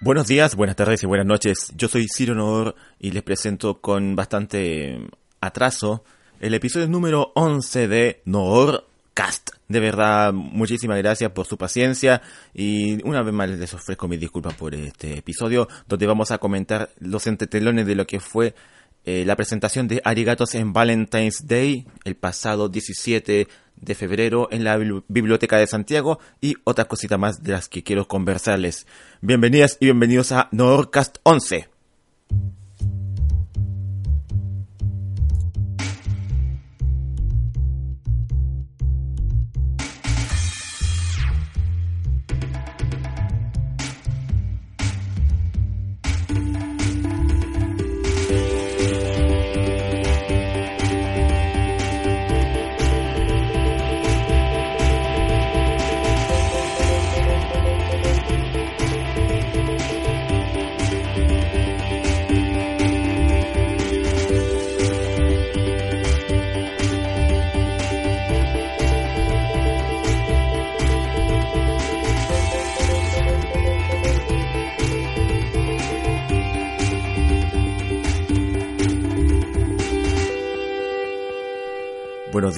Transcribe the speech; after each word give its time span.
Buenos 0.00 0.26
días, 0.26 0.54
buenas 0.54 0.76
tardes 0.76 1.02
y 1.02 1.06
buenas 1.06 1.26
noches. 1.26 1.72
Yo 1.76 1.88
soy 1.88 2.06
Ciro 2.08 2.34
Noor 2.34 2.74
y 2.98 3.10
les 3.10 3.22
presento 3.22 3.80
con 3.80 4.16
bastante 4.16 4.98
atraso 5.40 6.04
el 6.40 6.54
episodio 6.54 6.88
número 6.88 7.32
11 7.34 7.88
de 7.88 8.22
Noor 8.24 8.86
Cast. 9.12 9.50
De 9.66 9.80
verdad, 9.80 10.32
muchísimas 10.32 10.96
gracias 10.98 11.30
por 11.32 11.46
su 11.46 11.58
paciencia 11.58 12.22
y 12.54 13.06
una 13.06 13.22
vez 13.22 13.34
más 13.34 13.50
les 13.50 13.74
ofrezco 13.74 14.08
mis 14.08 14.20
disculpas 14.20 14.54
por 14.54 14.74
este 14.74 15.18
episodio 15.18 15.68
donde 15.86 16.06
vamos 16.06 16.30
a 16.30 16.38
comentar 16.38 16.90
los 17.00 17.26
entretelones 17.26 17.86
de 17.86 17.94
lo 17.94 18.06
que 18.06 18.20
fue 18.20 18.54
eh, 19.10 19.24
la 19.24 19.36
presentación 19.36 19.88
de 19.88 20.02
Arigatos 20.04 20.54
en 20.54 20.74
Valentine's 20.74 21.46
Day 21.46 21.86
el 22.04 22.14
pasado 22.14 22.68
17 22.68 23.48
de 23.80 23.94
febrero 23.94 24.48
en 24.50 24.64
la 24.64 24.76
Biblioteca 24.76 25.56
de 25.56 25.66
Santiago 25.66 26.18
y 26.42 26.56
otras 26.64 26.88
cositas 26.88 27.18
más 27.18 27.42
de 27.42 27.52
las 27.52 27.70
que 27.70 27.82
quiero 27.82 28.06
conversarles. 28.06 28.86
Bienvenidas 29.22 29.78
y 29.80 29.86
bienvenidos 29.86 30.30
a 30.32 30.50
Noorcast 30.52 31.20
11. 31.22 31.77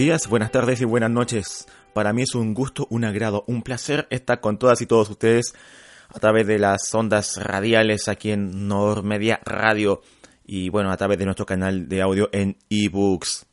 Días, 0.01 0.29
buenas 0.29 0.51
tardes 0.51 0.81
y 0.81 0.87
buenas 0.87 1.11
noches. 1.11 1.67
Para 1.93 2.15
mí 2.15 2.23
es 2.23 2.35
un 2.35 2.55
gusto, 2.55 2.87
un 2.89 3.05
agrado, 3.05 3.45
un 3.47 3.61
placer 3.61 4.07
estar 4.09 4.41
con 4.41 4.59
todas 4.59 4.81
y 4.81 4.87
todos 4.87 5.11
ustedes 5.11 5.53
a 6.09 6.19
través 6.19 6.47
de 6.47 6.59
las 6.59 6.95
ondas 6.95 7.37
radiales 7.37 8.09
aquí 8.09 8.31
en 8.31 8.67
Normedia 8.67 9.41
Radio 9.45 10.01
y 10.47 10.71
bueno, 10.71 10.91
a 10.91 10.97
través 10.97 11.19
de 11.19 11.27
nuestro 11.27 11.45
canal 11.45 11.87
de 11.87 12.01
audio 12.01 12.31
en 12.33 12.57
ebooks. 12.71 13.45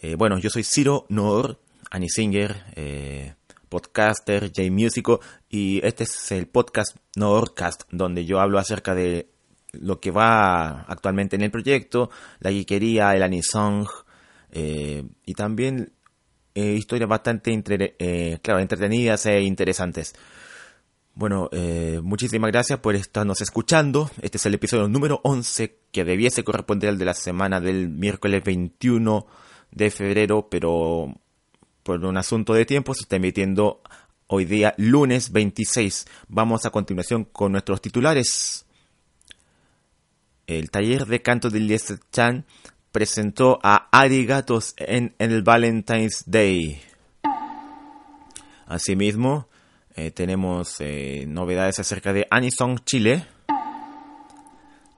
Eh, 0.00 0.14
bueno, 0.14 0.36
yo 0.36 0.50
soy 0.50 0.62
Ciro 0.62 1.06
Nor, 1.08 1.58
Annie 1.90 2.10
Singer, 2.10 2.64
eh, 2.74 3.32
podcaster, 3.70 4.52
J-Músico 4.54 5.20
y 5.48 5.80
este 5.86 6.04
es 6.04 6.32
el 6.32 6.48
podcast 6.48 6.98
Norcast 7.16 7.84
donde 7.90 8.26
yo 8.26 8.40
hablo 8.40 8.58
acerca 8.58 8.94
de 8.94 9.30
lo 9.72 10.00
que 10.00 10.10
va 10.10 10.82
actualmente 10.82 11.36
en 11.36 11.42
el 11.42 11.50
proyecto, 11.50 12.10
la 12.40 12.50
geekería, 12.50 13.16
el 13.16 13.22
anisong, 13.22 13.86
eh, 14.52 15.04
y 15.24 15.34
también 15.34 15.92
eh, 16.54 16.72
historias 16.72 17.08
bastante 17.08 17.62
eh, 17.98 18.38
claro, 18.42 18.60
entretenidas 18.60 19.26
e 19.26 19.42
interesantes. 19.42 20.14
Bueno, 21.14 21.48
muchísimas 22.02 22.52
gracias 22.52 22.78
por 22.80 22.94
estarnos 22.94 23.40
escuchando. 23.40 24.10
Este 24.20 24.36
es 24.36 24.44
el 24.44 24.52
episodio 24.52 24.86
número 24.86 25.20
11 25.24 25.78
que 25.90 26.04
debiese 26.04 26.44
corresponder 26.44 26.90
al 26.90 26.98
de 26.98 27.06
la 27.06 27.14
semana 27.14 27.58
del 27.58 27.88
miércoles 27.88 28.44
21 28.44 29.26
de 29.70 29.90
febrero, 29.90 30.48
pero 30.50 31.14
por 31.82 32.04
un 32.04 32.18
asunto 32.18 32.52
de 32.52 32.66
tiempo 32.66 32.92
se 32.92 33.04
está 33.04 33.16
emitiendo 33.16 33.80
hoy 34.26 34.44
día 34.44 34.74
lunes 34.76 35.32
26. 35.32 36.06
Vamos 36.28 36.66
a 36.66 36.70
continuación 36.70 37.24
con 37.24 37.52
nuestros 37.52 37.80
titulares. 37.80 38.66
El 40.46 40.70
taller 40.70 41.06
de 41.06 41.22
canto 41.22 41.50
de 41.50 41.60
Liesel 41.60 42.00
Chan 42.12 42.44
presentó 42.96 43.58
a 43.62 43.90
Arigatos 43.92 44.72
en 44.78 45.14
el 45.18 45.42
Valentine's 45.42 46.24
Day. 46.24 46.80
Asimismo, 48.66 49.50
eh, 49.94 50.12
tenemos 50.12 50.76
eh, 50.80 51.26
novedades 51.28 51.78
acerca 51.78 52.14
de 52.14 52.26
Anisong 52.30 52.78
Chile. 52.86 53.26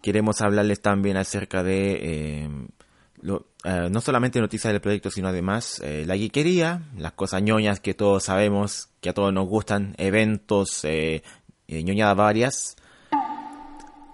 Queremos 0.01 0.41
hablarles 0.43 0.81
también 0.81 1.17
acerca 1.17 1.65
de 1.65 1.99
eh, 2.01 2.49
no 3.21 4.01
solamente 4.01 4.41
noticias 4.41 4.73
del 4.73 4.81
proyecto, 4.81 5.11
sino 5.11 5.27
además 5.27 5.83
la 5.83 6.15
guiquería, 6.15 6.83
las 6.97 7.15
cosas 7.15 7.43
ñoñas 7.43 7.81
que 7.81 7.95
todos 7.95 8.23
sabemos, 8.23 8.91
que 9.01 9.09
a 9.09 9.13
todos 9.13 9.33
nos 9.33 9.49
gustan, 9.49 9.97
eventos, 9.99 10.87
ñoñadas 11.67 12.17
varias. 12.17 12.77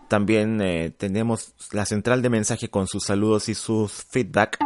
También 0.08 0.60
eh, 0.60 0.92
tenemos 0.96 1.54
la 1.72 1.86
central 1.86 2.22
de 2.22 2.30
mensaje 2.30 2.68
con 2.68 2.86
sus 2.86 3.04
saludos 3.04 3.48
y 3.48 3.54
sus 3.54 4.04
feedback. 4.10 4.58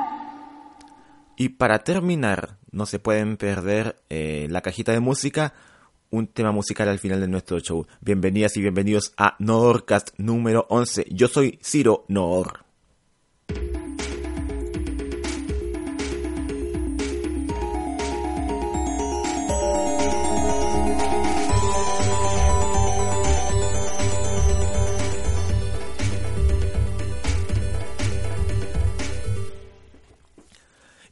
Y 1.37 1.51
para 1.51 1.85
terminar, 1.85 2.59
no 2.73 2.87
se 2.87 2.99
pueden 2.99 3.37
perder 3.37 3.97
eh, 4.11 4.49
la 4.51 4.61
cajita 4.61 4.93
de 4.93 5.01
música, 5.01 5.55
un 6.11 6.27
tema 6.27 6.53
musical 6.53 6.89
al 6.89 6.99
final 6.99 7.21
de 7.21 7.29
nuestro 7.29 7.61
show. 7.61 7.87
Bienvenidas 8.01 8.57
y 8.57 8.63
bienvenidos 8.63 9.13
a 9.17 9.37
Noorcast 9.39 10.11
número 10.19 10.67
11. 10.69 11.07
Yo 11.11 11.29
soy 11.29 11.59
Ciro 11.63 12.05
Noor. 12.09 12.68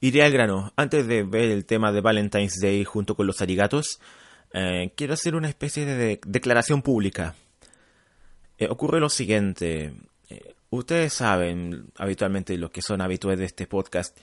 Iré 0.00 0.22
al 0.22 0.32
grano. 0.32 0.72
Antes 0.76 1.06
de 1.06 1.22
ver 1.22 1.50
el 1.50 1.64
tema 1.64 1.92
de 1.92 2.00
Valentine's 2.00 2.60
Day 2.60 2.84
junto 2.84 3.14
con 3.16 3.26
los 3.26 3.40
arigatos, 3.40 4.00
eh, 4.52 4.92
quiero 4.96 5.14
hacer 5.14 5.34
una 5.34 5.48
especie 5.48 5.84
de, 5.84 6.20
declaración 6.26 6.82
pública. 6.82 7.34
Eh, 8.58 8.68
ocurre 8.70 9.00
lo 9.00 9.08
siguiente. 9.08 9.94
Eh, 10.30 10.54
ustedes 10.70 11.12
saben, 11.12 11.86
habitualmente 11.96 12.56
los 12.56 12.70
que 12.70 12.82
son 12.82 13.00
habituales 13.00 13.38
de 13.38 13.46
este 13.46 13.66
podcast, 13.66 14.16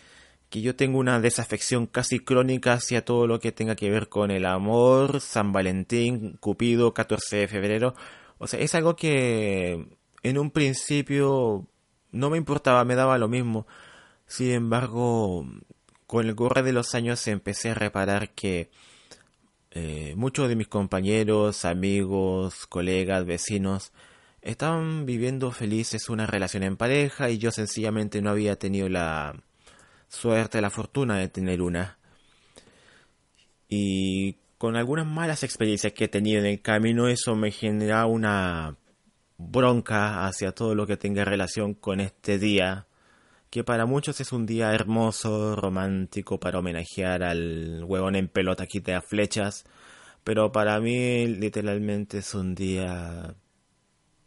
que 0.49 0.61
yo 0.61 0.75
tengo 0.75 0.99
una 0.99 1.19
desafección 1.19 1.87
casi 1.87 2.19
crónica 2.19 2.73
hacia 2.73 3.03
todo 3.03 3.25
lo 3.25 3.39
que 3.39 3.51
tenga 3.51 3.75
que 3.75 3.89
ver 3.89 4.09
con 4.09 4.29
el 4.31 4.45
amor, 4.45 5.19
San 5.19 5.51
Valentín, 5.51 6.37
Cupido, 6.39 6.93
14 6.93 7.37
de 7.37 7.47
febrero. 7.47 7.95
O 8.37 8.47
sea, 8.47 8.59
es 8.59 8.75
algo 8.75 8.95
que 8.95 9.87
en 10.21 10.37
un 10.37 10.51
principio 10.51 11.67
no 12.11 12.29
me 12.29 12.37
importaba, 12.37 12.85
me 12.85 12.95
daba 12.95 13.17
lo 13.17 13.27
mismo. 13.27 13.65
Sin 14.33 14.49
embargo, 14.49 15.45
con 16.07 16.27
el 16.27 16.35
correr 16.35 16.65
de 16.65 16.73
los 16.73 16.95
años 16.95 17.27
empecé 17.27 17.69
a 17.69 17.75
reparar 17.75 18.31
que 18.31 18.71
eh, 19.69 20.15
muchos 20.17 20.49
de 20.49 20.55
mis 20.55 20.67
compañeros, 20.67 21.65
amigos, 21.65 22.65
colegas, 22.65 23.27
vecinos, 23.27 23.91
estaban 24.41 25.05
viviendo 25.05 25.51
felices 25.51 26.09
una 26.09 26.25
relación 26.25 26.63
en 26.63 26.77
pareja 26.77 27.29
y 27.29 27.37
yo 27.37 27.51
sencillamente 27.51 28.23
no 28.23 28.31
había 28.31 28.55
tenido 28.55 28.89
la 28.89 29.39
suerte, 30.07 30.61
la 30.61 30.71
fortuna 30.71 31.19
de 31.19 31.27
tener 31.27 31.61
una. 31.61 31.99
Y 33.69 34.37
con 34.57 34.77
algunas 34.77 35.05
malas 35.05 35.43
experiencias 35.43 35.93
que 35.93 36.05
he 36.05 36.07
tenido 36.07 36.39
en 36.39 36.47
el 36.47 36.59
camino, 36.59 37.07
eso 37.07 37.35
me 37.35 37.51
genera 37.51 38.07
una 38.07 38.77
bronca 39.37 40.25
hacia 40.25 40.53
todo 40.53 40.73
lo 40.73 40.87
que 40.87 40.97
tenga 40.97 41.23
relación 41.23 41.75
con 41.75 41.99
este 41.99 42.39
día 42.39 42.87
que 43.53 43.63
para 43.63 43.85
muchos 43.85 44.19
es 44.19 44.31
un 44.31 44.47
día 44.47 44.73
hermoso, 44.73 45.55
romántico, 45.55 46.39
para 46.39 46.57
homenajear 46.57 47.21
al 47.21 47.83
huevón 47.85 48.15
en 48.15 48.27
pelota 48.27 48.65
que 48.65 48.81
te 48.81 48.93
da 48.93 49.01
flechas. 49.01 49.63
Pero 50.23 50.51
para 50.51 50.79
mí 50.79 51.27
literalmente 51.27 52.17
es 52.17 52.33
un 52.33 52.55
día... 52.55 53.35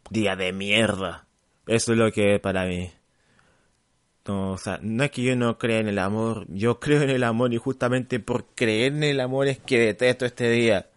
Día 0.09 0.37
de 0.37 0.53
mierda. 0.53 1.27
Eso 1.65 1.91
es 1.91 1.97
lo 1.97 2.09
que 2.09 2.35
es 2.35 2.39
para 2.39 2.65
mí. 2.67 2.89
No, 4.25 4.53
o 4.53 4.57
sea, 4.57 4.79
no 4.81 5.03
es 5.03 5.11
que 5.11 5.23
yo 5.23 5.35
no 5.35 5.57
crea 5.57 5.79
en 5.79 5.89
el 5.89 5.99
amor, 5.99 6.45
yo 6.47 6.79
creo 6.79 7.01
en 7.01 7.09
el 7.09 7.25
amor 7.25 7.53
y 7.53 7.57
justamente 7.57 8.21
por 8.21 8.45
creer 8.55 8.93
en 8.93 9.03
el 9.03 9.19
amor 9.19 9.49
es 9.49 9.59
que 9.59 9.77
detesto 9.77 10.25
este 10.25 10.49
día. 10.49 10.89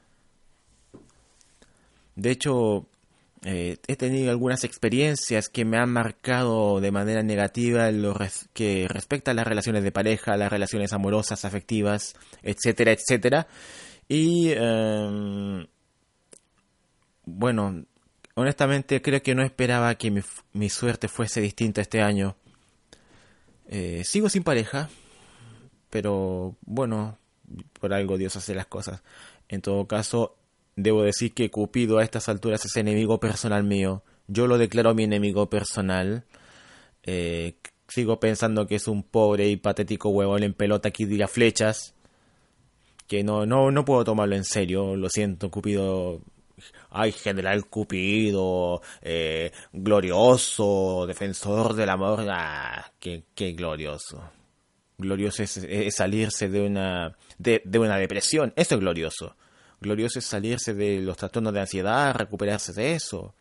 De 2.15 2.31
hecho, 2.31 2.87
eh, 3.43 3.79
he 3.87 3.97
tenido 3.97 4.31
algunas 4.31 4.65
experiencias 4.65 5.49
que 5.49 5.65
me 5.65 5.79
han 5.79 5.91
marcado 5.91 6.81
de 6.81 6.91
manera 6.91 7.23
negativa 7.23 7.89
en 7.89 8.03
lo 8.03 8.15
que 8.53 8.87
respecta 8.87 9.31
a 9.31 9.35
las 9.35 9.47
relaciones 9.47 9.83
de 9.83 9.93
pareja, 9.93 10.37
las 10.37 10.53
relaciones 10.53 10.93
amorosas, 10.93 11.47
afectivas, 11.47 12.15
etcétera, 12.43 12.93
etcétera. 12.93 13.47
Y 14.09 14.51
em, 14.51 15.67
bueno, 17.25 17.85
honestamente 18.35 19.01
creo 19.01 19.23
que 19.23 19.35
no 19.35 19.43
esperaba 19.43 19.95
que 19.95 20.11
mi, 20.11 20.21
mi 20.53 20.69
suerte 20.69 21.09
fuese 21.09 21.41
distinta 21.41 21.81
este 21.81 22.03
año. 22.03 22.37
Eh, 23.69 24.03
sigo 24.05 24.29
sin 24.29 24.43
pareja, 24.43 24.91
pero 25.89 26.57
bueno, 26.63 27.19
por 27.81 27.95
algo 27.95 28.19
Dios 28.19 28.37
hace 28.37 28.55
las 28.55 28.67
cosas. 28.67 29.03
En 29.49 29.63
todo 29.63 29.87
caso, 29.87 30.37
debo 30.83 31.03
decir 31.03 31.33
que 31.33 31.51
Cupido 31.51 31.99
a 31.99 32.05
estas 32.05 32.29
alturas 32.29 32.65
es 32.65 32.77
enemigo 32.77 33.21
personal 33.21 33.65
mío. 33.65 34.03
Yo 34.29 34.47
lo 34.47 34.59
declaro 34.59 34.95
mi 34.95 35.05
enemigo 35.05 35.49
personal. 35.51 36.25
Eh, 37.03 37.57
sigo 37.89 38.21
pensando 38.21 38.67
que 38.67 38.77
es 38.77 38.89
un 38.89 39.03
pobre 39.03 39.49
y 39.49 39.57
patético 39.57 40.11
huevón 40.11 40.43
en 40.43 40.55
pelota 40.55 40.91
que 40.91 41.07
tira 41.07 41.29
flechas. 41.29 41.95
Que 43.07 43.25
no, 43.25 43.47
no, 43.47 43.71
no 43.71 43.85
puedo 43.85 44.05
tomarlo 44.05 44.37
en 44.37 44.45
serio. 44.45 44.97
Lo 44.97 45.09
siento, 45.09 45.51
Cupido 45.51 46.21
ay, 46.91 47.13
general 47.13 47.67
Cupido, 47.67 48.83
eh, 49.03 49.53
glorioso, 49.73 51.05
defensor 51.07 51.75
del 51.75 51.89
amor, 51.89 52.27
ah, 52.29 52.93
qué, 52.99 53.25
qué 53.35 53.53
glorioso. 53.53 54.31
Glorioso 54.99 55.43
es, 55.43 55.95
salirse 55.95 56.49
de 56.49 56.61
una, 56.61 57.17
de, 57.39 57.63
de, 57.65 57.79
una 57.79 57.97
depresión, 57.97 58.53
eso 58.57 58.75
es 58.75 58.81
glorioso. 58.81 59.37
Glorioso 59.81 60.19
es 60.19 60.27
salirse 60.27 60.75
de 60.75 61.01
los 61.01 61.17
trastornos 61.17 61.55
de 61.55 61.61
ansiedad, 61.61 62.15
recuperarse 62.15 62.73
de 62.73 62.95
eso. 62.95 63.35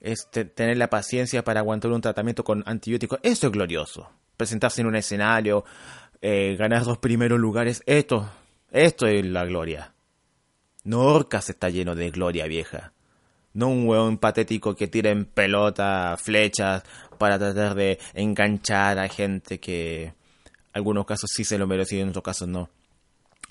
Es 0.00 0.30
tener 0.30 0.76
la 0.76 0.88
paciencia 0.88 1.44
para 1.44 1.60
aguantar 1.60 1.90
un 1.90 2.00
tratamiento 2.00 2.44
con 2.44 2.62
antibióticos, 2.66 3.20
eso 3.22 3.46
es 3.46 3.52
glorioso. 3.52 4.10
Presentarse 4.36 4.80
en 4.80 4.86
un 4.86 4.96
escenario, 4.96 5.64
eh, 6.20 6.56
ganar 6.58 6.86
los 6.86 6.98
primeros 6.98 7.38
lugares, 7.38 7.82
esto, 7.86 8.30
esto 8.70 9.06
es 9.06 9.24
la 9.24 9.44
gloria. 9.44 9.92
No 10.84 11.00
Orcas 11.00 11.50
está 11.50 11.70
lleno 11.70 11.94
de 11.94 12.10
gloria 12.10 12.46
vieja. 12.46 12.92
No 13.52 13.68
un 13.68 13.86
hueón 13.86 14.18
patético 14.18 14.74
que 14.74 14.88
tira 14.88 15.10
en 15.10 15.26
pelota 15.26 16.16
flechas 16.20 16.82
para 17.18 17.38
tratar 17.38 17.74
de 17.74 17.98
enganchar 18.14 18.98
a 18.98 19.08
gente 19.08 19.60
que 19.60 20.04
en 20.04 20.14
algunos 20.72 21.06
casos 21.06 21.30
sí 21.32 21.44
se 21.44 21.56
lo 21.56 21.66
merecía 21.66 21.98
y 21.98 22.02
en 22.02 22.08
otros 22.08 22.24
casos 22.24 22.48
no. 22.48 22.68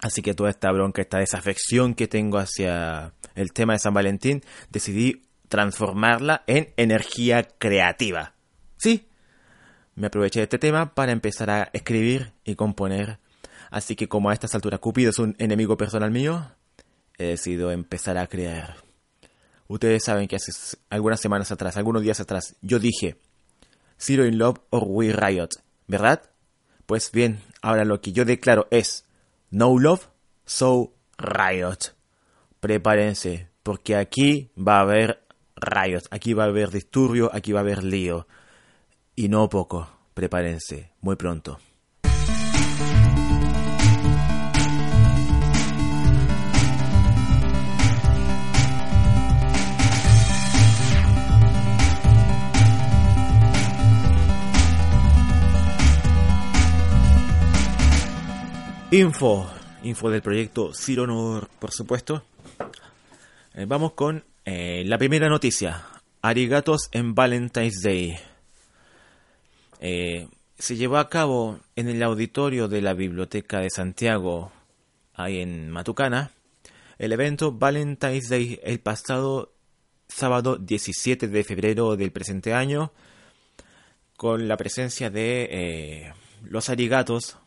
Así 0.04 0.22
que 0.22 0.34
toda 0.34 0.50
esta 0.50 0.70
bronca, 0.74 1.02
esta 1.02 1.20
desafección 1.20 1.96
que 1.96 2.10
tengo 2.10 2.38
hacia 2.38 3.14
el 3.36 3.54
tema 3.54 3.72
de 3.72 3.80
San 3.80 3.94
Valentín, 3.94 4.44
decidí 4.70 5.28
transformarla 5.48 6.44
en 6.46 6.74
energía 6.76 7.44
creativa. 7.58 8.34
Sí, 8.76 9.08
me 9.96 10.08
aproveché 10.08 10.42
de 10.42 10.44
este 10.44 10.60
tema 10.60 10.94
para 10.94 11.14
empezar 11.14 11.50
a 11.50 11.70
escribir 11.72 12.34
y 12.44 12.56
componer. 12.56 13.20
Así 13.72 13.96
que 13.96 14.10
como 14.10 14.30
a 14.30 14.34
estas 14.34 14.54
alturas 14.54 14.82
Cupido 14.82 15.10
es 15.10 15.20
un 15.20 15.38
enemigo 15.40 15.78
personal 15.78 16.12
mío, 16.12 16.52
he 17.18 17.28
decidido 17.28 17.72
empezar 17.72 18.18
a 18.18 18.28
crear. 18.28 18.76
Ustedes 19.70 20.04
saben 20.04 20.28
que 20.28 20.36
hace 20.36 20.52
algunas 20.90 21.22
semanas 21.22 21.50
atrás, 21.54 21.78
algunos 21.78 22.02
días 22.02 22.20
atrás, 22.20 22.58
yo 22.62 22.78
dije 22.78 23.16
Zero 23.98 24.26
in 24.26 24.38
Love 24.38 24.60
or 24.70 24.84
We 24.86 25.14
Riot, 25.14 25.52
¿verdad? 25.88 26.24
Pues 26.88 27.10
bien, 27.10 27.40
ahora 27.62 27.86
lo 27.86 28.02
que 28.02 28.12
yo 28.12 28.26
declaro 28.26 28.68
es 28.70 29.06
No 29.54 29.78
Love, 29.78 30.08
So 30.46 30.96
Riot. 31.16 31.94
Prepárense, 32.60 33.50
porque 33.62 33.96
aquí 33.96 34.50
va 34.58 34.78
a 34.78 34.82
haber 34.82 35.24
riot, 35.56 36.06
aquí 36.10 36.34
va 36.34 36.46
a 36.46 36.48
haber 36.48 36.72
disturbio, 36.72 37.30
aquí 37.32 37.52
va 37.52 37.60
a 37.60 37.62
haber 37.62 37.84
lío. 37.84 38.26
Y 39.16 39.30
no 39.30 39.48
poco, 39.50 39.88
prepárense, 40.16 40.90
muy 41.02 41.18
pronto. 41.18 41.60
Info, 58.94 59.50
info 59.82 60.12
del 60.12 60.22
proyecto 60.22 60.72
Cironor, 60.72 61.50
por 61.58 61.72
supuesto. 61.72 62.24
Eh, 63.56 63.66
vamos 63.68 63.94
con 63.94 64.24
eh, 64.46 64.84
la 64.86 65.00
primera 65.00 65.30
noticia. 65.30 65.84
Arigatos 66.22 66.90
en 66.92 67.16
Valentine's 67.16 67.82
Day. 67.82 68.16
Eh, 69.80 70.28
se 70.60 70.76
llevó 70.76 70.98
a 70.98 71.10
cabo 71.10 71.60
en 71.76 71.90
el 71.90 72.04
auditorio 72.04 72.68
de 72.68 72.84
la 72.84 72.94
Biblioteca 72.94 73.62
de 73.62 73.72
Santiago, 73.72 74.52
ahí 75.16 75.40
en 75.40 75.72
Matucana, 75.72 76.30
el 77.00 77.14
evento 77.14 77.52
Valentine's 77.52 78.30
Day 78.30 78.60
el 78.62 78.80
pasado 78.80 79.56
sábado 80.08 80.58
17 80.58 81.30
de 81.30 81.44
febrero 81.44 81.96
del 81.96 82.12
presente 82.12 82.54
año, 82.54 82.94
con 84.18 84.48
la 84.48 84.56
presencia 84.56 85.10
de 85.10 86.14
los 86.44 86.70
arigatos, 86.70 87.40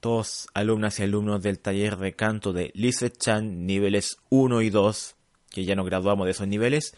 todos 0.00 0.48
alumnas 0.54 0.98
y 0.98 1.02
alumnos 1.02 1.42
del 1.42 1.58
taller 1.58 1.96
de 1.98 2.14
canto 2.14 2.52
de 2.52 2.72
Lise 2.74 3.10
Chan, 3.10 3.66
niveles 3.66 4.16
1 4.30 4.62
y 4.62 4.70
2, 4.70 5.14
que 5.50 5.64
ya 5.64 5.74
nos 5.74 5.86
graduamos 5.86 6.24
de 6.24 6.32
esos 6.32 6.48
niveles, 6.48 6.94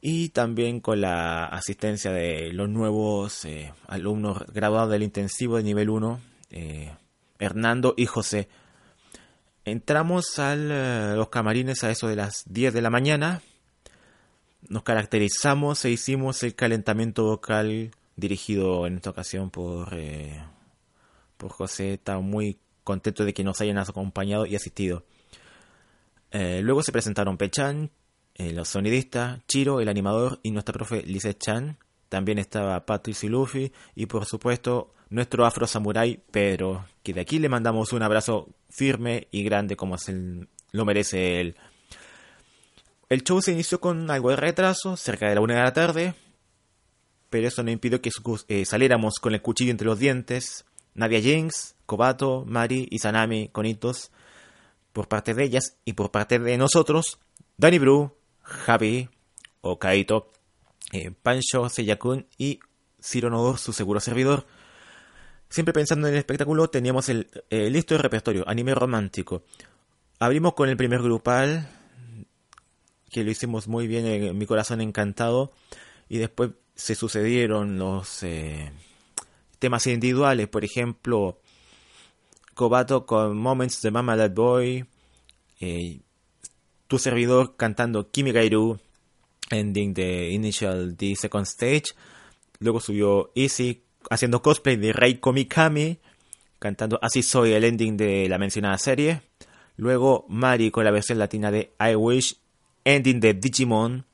y 0.00 0.30
también 0.30 0.80
con 0.80 1.02
la 1.02 1.44
asistencia 1.44 2.10
de 2.10 2.52
los 2.52 2.68
nuevos 2.70 3.44
eh, 3.44 3.72
alumnos 3.86 4.42
graduados 4.52 4.90
del 4.90 5.02
intensivo 5.02 5.58
de 5.58 5.62
nivel 5.62 5.90
1, 5.90 6.20
eh, 6.50 6.94
Hernando 7.38 7.94
y 7.96 8.06
José. 8.06 8.48
Entramos 9.66 10.38
a 10.38 10.54
eh, 10.54 11.14
los 11.16 11.28
camarines 11.28 11.84
a 11.84 11.90
eso 11.90 12.08
de 12.08 12.16
las 12.16 12.44
10 12.46 12.72
de 12.72 12.82
la 12.82 12.90
mañana, 12.90 13.42
nos 14.68 14.82
caracterizamos 14.82 15.84
e 15.84 15.90
hicimos 15.90 16.42
el 16.42 16.54
calentamiento 16.54 17.24
vocal 17.24 17.90
dirigido 18.16 18.86
en 18.86 18.96
esta 18.96 19.10
ocasión 19.10 19.50
por 19.50 19.94
por 21.40 21.50
José 21.50 21.94
está 21.94 22.18
muy 22.20 22.58
contento 22.84 23.24
de 23.24 23.34
que 23.34 23.42
nos 23.42 23.60
hayan 23.60 23.78
acompañado 23.78 24.46
y 24.46 24.54
asistido. 24.54 25.04
Eh, 26.30 26.60
luego 26.62 26.82
se 26.82 26.92
presentaron 26.92 27.36
Pechan, 27.36 27.90
eh, 28.34 28.52
los 28.52 28.68
sonidistas, 28.68 29.40
Chiro, 29.48 29.80
el 29.80 29.88
animador 29.88 30.38
y 30.42 30.52
nuestra 30.52 30.72
profe 30.72 31.02
Lise 31.02 31.34
Chan. 31.34 31.78
También 32.08 32.38
estaba 32.38 32.84
Patrick 32.86 33.24
y 33.24 33.28
Luffy 33.28 33.72
y 33.94 34.06
por 34.06 34.26
supuesto 34.26 34.94
nuestro 35.08 35.46
afro 35.46 35.66
samurai 35.66 36.22
Pedro, 36.30 36.84
que 37.02 37.14
de 37.14 37.22
aquí 37.22 37.38
le 37.38 37.48
mandamos 37.48 37.92
un 37.92 38.02
abrazo 38.02 38.48
firme 38.68 39.28
y 39.30 39.42
grande 39.42 39.76
como 39.76 39.96
lo 40.72 40.84
merece 40.84 41.40
él. 41.40 41.56
El 43.08 43.24
show 43.24 43.40
se 43.42 43.52
inició 43.52 43.80
con 43.80 44.10
algo 44.10 44.30
de 44.30 44.36
retraso, 44.36 44.96
cerca 44.96 45.28
de 45.28 45.34
la 45.34 45.40
una 45.40 45.54
de 45.54 45.62
la 45.62 45.72
tarde, 45.72 46.14
pero 47.28 47.48
eso 47.48 47.62
no 47.62 47.70
impidió 47.70 48.00
que 48.00 48.10
eh, 48.48 48.64
saliéramos 48.64 49.14
con 49.20 49.34
el 49.34 49.42
cuchillo 49.42 49.70
entre 49.70 49.86
los 49.86 49.98
dientes 49.98 50.64
Nadia 51.00 51.20
Jinx, 51.22 51.76
Kobato, 51.86 52.44
Mari 52.46 52.86
y 52.90 52.98
Sanami 52.98 53.48
con 53.48 53.64
hitos 53.64 54.10
por 54.92 55.08
parte 55.08 55.32
de 55.32 55.44
ellas 55.44 55.78
y 55.86 55.94
por 55.94 56.10
parte 56.10 56.38
de 56.38 56.58
nosotros, 56.58 57.18
Danny 57.56 57.78
Bru, 57.78 58.14
Javi, 58.42 59.08
Okaito, 59.62 60.30
eh, 60.92 61.10
Pancho, 61.10 61.70
Seyakun 61.70 62.26
y 62.36 62.60
Ciro 63.02 63.56
su 63.56 63.72
seguro 63.72 63.98
servidor. 63.98 64.46
Siempre 65.48 65.72
pensando 65.72 66.06
en 66.06 66.14
el 66.14 66.18
espectáculo, 66.18 66.68
teníamos 66.68 67.08
el 67.08 67.28
listo 67.48 67.94
de 67.94 68.02
repertorio, 68.02 68.44
anime 68.46 68.74
romántico. 68.74 69.42
Abrimos 70.18 70.52
con 70.52 70.68
el 70.68 70.76
primer 70.76 71.00
grupal, 71.00 71.66
que 73.08 73.24
lo 73.24 73.30
hicimos 73.30 73.68
muy 73.68 73.86
bien 73.86 74.06
en 74.06 74.36
mi 74.36 74.44
corazón 74.44 74.82
encantado, 74.82 75.50
y 76.10 76.18
después 76.18 76.50
se 76.74 76.94
sucedieron 76.94 77.78
los... 77.78 78.22
Eh, 78.22 78.70
temas 79.60 79.86
individuales, 79.86 80.48
por 80.48 80.64
ejemplo, 80.64 81.38
Kobato 82.54 83.06
con 83.06 83.38
Moments 83.38 83.80
de 83.82 83.92
Mama 83.92 84.16
That 84.16 84.32
Boy, 84.32 84.84
eh, 85.60 86.00
tu 86.88 86.98
servidor 86.98 87.54
cantando 87.56 88.10
Kimi 88.10 88.32
Gairu, 88.32 88.80
ending 89.50 89.94
de 89.94 90.30
Initial 90.30 90.96
D 90.96 91.14
Second 91.14 91.46
Stage, 91.46 91.94
luego 92.58 92.80
subió 92.80 93.30
Easy 93.36 93.84
haciendo 94.10 94.42
cosplay 94.42 94.74
de 94.74 94.92
Rei 94.92 95.20
Komikami, 95.20 95.98
cantando 96.58 96.98
Así 97.00 97.22
Soy, 97.22 97.52
el 97.52 97.62
ending 97.62 97.96
de 97.96 98.28
la 98.28 98.38
mencionada 98.38 98.76
serie, 98.78 99.22
Luego 99.80 100.26
Mari 100.28 100.70
con 100.70 100.84
la 100.84 100.90
versión 100.90 101.18
latina 101.18 101.50
de 101.50 101.72
I 101.80 101.94
Wish, 101.94 102.36
Ending 102.84 103.18
de 103.18 103.32
Digimon. 103.32 104.04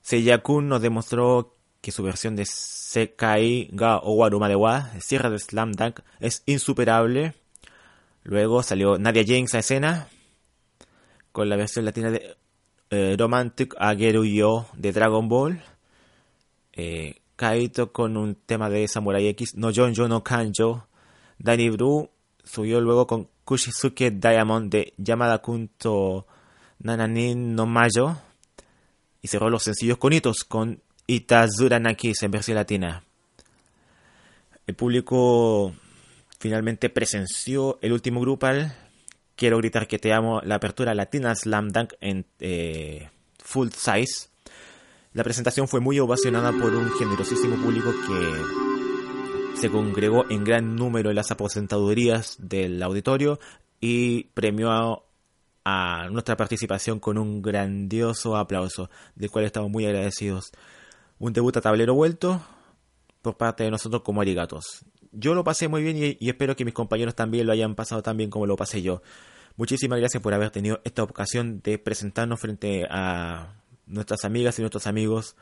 Seiyakun 0.00 0.68
nos 0.68 0.82
demostró 0.82 1.54
que 1.82 1.92
su 1.92 2.02
versión 2.02 2.36
de 2.36 2.46
Sekai 2.46 3.68
ga 3.72 3.98
Owaru 3.98 4.38
Madewa, 4.38 4.90
Sierra 5.00 5.28
de 5.28 5.38
Slam 5.38 5.72
Dunk, 5.72 6.00
es 6.20 6.42
insuperable. 6.46 7.34
Luego 8.22 8.62
salió 8.62 8.98
Nadia 8.98 9.24
James 9.26 9.54
a 9.54 9.58
escena 9.58 10.08
con 11.32 11.48
la 11.48 11.56
versión 11.56 11.84
latina 11.84 12.10
de 12.10 12.36
eh, 12.90 13.16
Romantic 13.18 13.74
Ageru 13.78 14.24
Yo 14.24 14.66
de 14.74 14.92
Dragon 14.92 15.28
Ball. 15.28 15.60
Eh, 16.72 17.16
Kaito 17.34 17.92
con 17.92 18.16
un 18.16 18.36
tema 18.36 18.70
de 18.70 18.86
Samurai 18.86 19.26
X, 19.28 19.56
No 19.56 19.72
Jonjo 19.74 20.06
no 20.06 20.22
Kanjo. 20.22 20.86
Danny 21.38 21.68
Bru 21.70 22.10
subió 22.44 22.80
luego 22.80 23.08
con 23.08 23.28
Kushisuke 23.44 24.12
Diamond 24.12 24.70
de 24.70 24.94
Yamada 24.96 25.38
Kunto 25.38 26.26
Nananin 26.78 27.56
no 27.56 27.66
Mayo. 27.66 28.16
Y 29.20 29.26
cerró 29.26 29.50
los 29.50 29.64
sencillos 29.64 29.98
con 29.98 30.12
hitos 30.12 30.44
con 30.44 30.80
Itazura 31.06 31.78
Nakis 31.78 32.22
en 32.22 32.30
versión 32.30 32.56
latina. 32.56 33.04
El 34.66 34.74
público 34.74 35.74
finalmente 36.38 36.90
presenció 36.90 37.78
el 37.82 37.92
último 37.92 38.20
grupal. 38.20 38.76
Quiero 39.36 39.58
gritar 39.58 39.86
que 39.88 39.98
te 39.98 40.12
amo 40.12 40.40
la 40.42 40.56
apertura 40.56 40.94
latina 40.94 41.34
Slam 41.34 41.70
Dunk 41.70 41.94
en 42.00 42.26
eh, 42.40 43.08
full 43.38 43.68
size. 43.70 44.28
La 45.14 45.24
presentación 45.24 45.68
fue 45.68 45.80
muy 45.80 45.98
ovacionada 46.00 46.52
por 46.52 46.74
un 46.74 46.90
generosísimo 46.92 47.56
público 47.56 47.92
que 48.06 49.60
se 49.60 49.70
congregó 49.70 50.24
en 50.30 50.42
gran 50.42 50.74
número 50.74 51.10
en 51.10 51.16
las 51.16 51.30
aposentadorías 51.30 52.36
del 52.38 52.82
auditorio 52.82 53.38
y 53.80 54.24
premió 54.34 55.04
a, 55.64 56.08
nuestra 56.10 56.36
participación 56.36 56.98
con 56.98 57.18
un 57.18 57.42
grandioso 57.42 58.36
aplauso, 58.36 58.90
del 59.14 59.30
cual 59.30 59.44
estamos 59.44 59.70
muy 59.70 59.84
agradecidos. 59.84 60.52
Un 61.22 61.32
debut 61.32 61.56
a 61.56 61.60
tablero 61.60 61.94
vuelto 61.94 62.42
por 63.22 63.36
parte 63.36 63.62
de 63.62 63.70
nosotros 63.70 64.02
como 64.02 64.20
arigatos. 64.20 64.84
Yo 65.12 65.34
lo 65.34 65.44
pasé 65.44 65.68
muy 65.68 65.80
bien 65.80 66.16
y, 66.18 66.28
espero 66.28 66.56
que 66.56 66.64
mis 66.64 66.74
compañeros 66.74 67.14
también 67.14 67.46
lo 67.46 67.52
hayan 67.52 67.76
pasado 67.76 68.02
tan 68.02 68.16
bien 68.16 68.28
como 68.28 68.44
lo 68.44 68.56
pasé 68.56 68.82
yo. 68.82 69.02
Muchísimas 69.56 70.00
gracias 70.00 70.20
por 70.20 70.34
haber 70.34 70.50
tenido 70.50 70.80
esta 70.82 71.04
ocasión 71.04 71.60
de 71.62 71.78
presentarnos 71.78 72.40
frente 72.40 72.88
a 72.90 73.54
nuestras 73.86 74.24
amigas 74.24 74.58
y 74.58 74.62
nuestros 74.62 74.88
amigos 74.88 75.36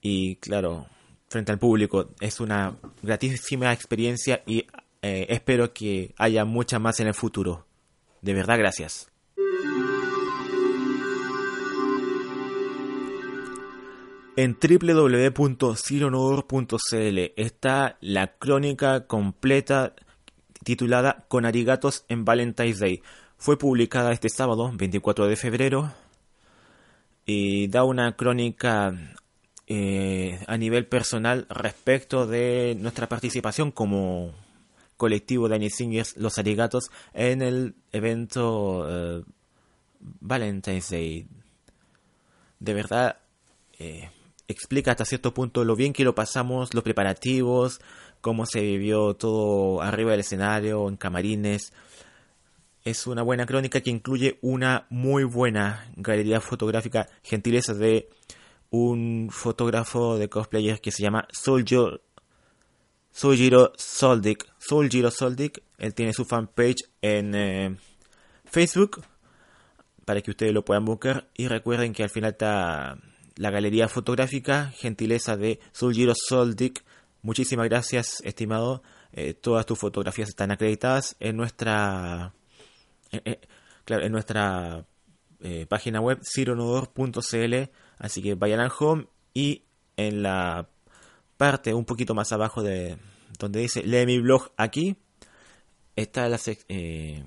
y 0.00 0.34
claro, 0.36 0.88
frente 1.28 1.52
al 1.52 1.60
público. 1.60 2.10
Es 2.18 2.40
una 2.40 2.74
gratísima 3.00 3.72
experiencia 3.72 4.42
y 4.44 4.66
eh, 5.02 5.26
espero 5.28 5.72
que 5.72 6.16
haya 6.18 6.44
mucha 6.44 6.80
más 6.80 6.98
en 6.98 7.06
el 7.06 7.14
futuro. 7.14 7.64
De 8.22 8.34
verdad, 8.34 8.58
gracias. 8.58 9.09
En 14.42 14.56
www.cironodor.cl 14.58 17.18
está 17.36 17.98
la 18.00 18.38
crónica 18.38 19.06
completa 19.06 19.94
titulada 20.64 21.26
Con 21.28 21.44
arigatos 21.44 22.06
en 22.08 22.24
Valentine's 22.24 22.78
Day. 22.78 23.02
Fue 23.36 23.58
publicada 23.58 24.12
este 24.12 24.30
sábado, 24.30 24.72
24 24.74 25.26
de 25.26 25.36
febrero, 25.36 25.92
y 27.26 27.68
da 27.68 27.84
una 27.84 28.16
crónica 28.16 28.94
eh, 29.66 30.42
a 30.46 30.56
nivel 30.56 30.86
personal 30.86 31.46
respecto 31.50 32.26
de 32.26 32.78
nuestra 32.80 33.10
participación 33.10 33.70
como 33.70 34.32
colectivo 34.96 35.50
de 35.50 35.56
Annie 35.56 35.68
Singers, 35.68 36.16
Los 36.16 36.38
Arigatos, 36.38 36.90
en 37.12 37.42
el 37.42 37.74
evento 37.92 38.86
eh, 38.88 39.22
Valentine's 40.00 40.88
Day. 40.88 41.26
De 42.58 42.72
verdad, 42.72 43.18
eh, 43.78 44.08
explica 44.50 44.92
hasta 44.92 45.04
cierto 45.04 45.32
punto 45.32 45.64
lo 45.64 45.76
bien 45.76 45.92
que 45.92 46.04
lo 46.04 46.14
pasamos, 46.14 46.74
los 46.74 46.84
preparativos, 46.84 47.80
cómo 48.20 48.46
se 48.46 48.60
vivió 48.60 49.14
todo 49.14 49.82
arriba 49.82 50.12
del 50.12 50.20
escenario, 50.20 50.88
en 50.88 50.96
camarines. 50.96 51.72
Es 52.84 53.06
una 53.06 53.22
buena 53.22 53.46
crónica 53.46 53.80
que 53.80 53.90
incluye 53.90 54.38
una 54.42 54.86
muy 54.90 55.24
buena 55.24 55.90
galería 55.96 56.40
fotográfica, 56.40 57.08
gentileza 57.22 57.74
de 57.74 58.08
un 58.70 59.28
fotógrafo 59.30 60.16
de 60.18 60.28
cosplayers 60.28 60.80
que 60.80 60.90
se 60.90 61.02
llama 61.02 61.26
Souljo, 61.32 62.00
Soulgiro 63.12 63.72
Soldik. 63.76 64.46
Soulgiro 64.58 65.10
Soldik, 65.10 65.62
él 65.78 65.94
tiene 65.94 66.12
su 66.12 66.24
fanpage 66.24 66.84
en 67.02 67.34
eh, 67.34 67.76
Facebook 68.44 69.02
para 70.04 70.22
que 70.22 70.30
ustedes 70.30 70.52
lo 70.52 70.64
puedan 70.64 70.84
buscar 70.84 71.28
y 71.34 71.48
recuerden 71.48 71.92
que 71.92 72.02
al 72.02 72.10
final 72.10 72.32
está 72.32 72.98
la 73.40 73.50
galería 73.50 73.88
fotográfica, 73.88 74.70
gentileza 74.76 75.34
de 75.38 75.60
Soulgiro 75.72 76.12
Soldik. 76.14 76.84
Muchísimas 77.22 77.70
gracias, 77.70 78.20
estimado. 78.22 78.82
Eh, 79.14 79.32
todas 79.32 79.64
tus 79.64 79.78
fotografías 79.78 80.28
están 80.28 80.50
acreditadas 80.50 81.16
en 81.20 81.38
nuestra 81.38 82.34
eh, 83.12 83.22
eh, 83.24 83.40
en 83.86 84.12
nuestra 84.12 84.84
página 85.70 86.02
web 86.02 86.20
cironodor.cl, 86.22 87.54
así 87.96 88.20
que 88.20 88.34
vayan 88.34 88.60
al 88.60 88.70
home 88.78 89.06
y 89.32 89.62
en 89.96 90.22
la 90.22 90.68
parte 91.38 91.72
un 91.72 91.86
poquito 91.86 92.14
más 92.14 92.30
abajo 92.32 92.62
de 92.62 92.98
donde 93.38 93.60
dice 93.60 93.82
lee 93.82 94.04
mi 94.04 94.18
blog 94.20 94.52
aquí 94.58 94.98
está 95.96 96.28
la 96.28 96.36
se 96.36 97.24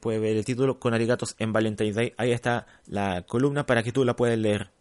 puede 0.00 0.18
ver 0.18 0.38
el 0.38 0.46
título 0.46 0.80
con 0.80 0.94
arigatos 0.94 1.36
en 1.38 1.52
Valentine's 1.52 1.94
Day 1.94 2.14
ahí 2.16 2.32
está 2.32 2.66
la 2.86 3.26
columna 3.26 3.66
para 3.66 3.82
que 3.82 3.92
tú 3.92 4.06
la 4.06 4.16
puedas 4.16 4.38
leer 4.38 4.77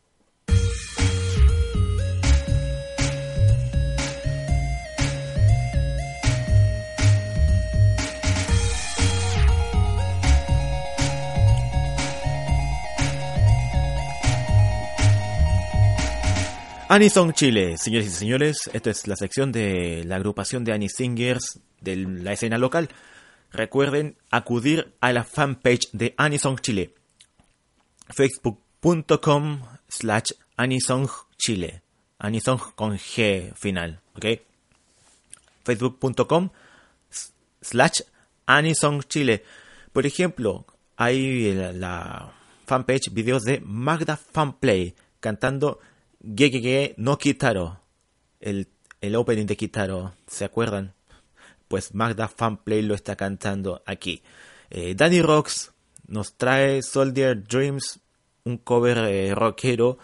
Anisong 16.89 17.33
Chile, 17.33 17.77
señores 17.77 18.07
y 18.07 18.11
señores, 18.11 18.69
esta 18.71 18.91
es 18.91 19.07
la 19.07 19.17
sección 19.17 19.51
de 19.51 20.05
la 20.05 20.15
agrupación 20.15 20.63
de 20.63 20.71
Anisingers 20.71 21.59
de 21.81 21.97
la 21.97 22.31
escena 22.31 22.57
local. 22.57 22.87
Recuerden 23.51 24.15
acudir 24.31 24.93
a 25.01 25.11
la 25.11 25.25
fanpage 25.25 25.89
de 25.91 26.13
Anisong 26.15 26.59
Chile, 26.59 26.93
facebook.com 28.07 29.63
slash 29.89 30.31
Anisong 30.55 31.09
Chile, 31.37 31.81
Anisong 32.19 32.59
con 32.75 32.97
G 32.97 33.53
final, 33.53 33.99
¿ok? 34.15 34.25
facebook.com 35.65 36.51
slash 37.61 37.99
Anisong 38.45 39.03
Chile. 39.09 39.43
Por 39.91 40.05
ejemplo, 40.05 40.65
hay 40.95 41.53
la, 41.53 41.73
la 41.73 42.33
fanpage 42.65 43.11
videos 43.11 43.43
de 43.43 43.59
Magda 43.59 44.15
Fanplay 44.15 44.95
cantando 45.19 45.81
Gegege 46.35 46.93
no 46.97 47.17
Kitaro, 47.17 47.79
el, 48.41 48.67
el 48.99 49.15
opening 49.15 49.45
de 49.45 49.55
Kitaro, 49.55 50.13
¿se 50.27 50.43
acuerdan? 50.43 50.93
Pues 51.69 51.93
Magda 51.93 52.27
Fanplay 52.27 52.81
lo 52.81 52.95
está 52.95 53.15
cantando 53.15 53.81
aquí. 53.85 54.21
Eh, 54.69 54.93
Danny 54.93 55.21
Rocks 55.21 55.71
nos 56.07 56.33
trae 56.33 56.81
Soldier 56.81 57.41
Dreams, 57.41 58.01
un 58.43 58.57
cover 58.57 58.97
eh, 58.97 59.33
rockero 59.35 59.99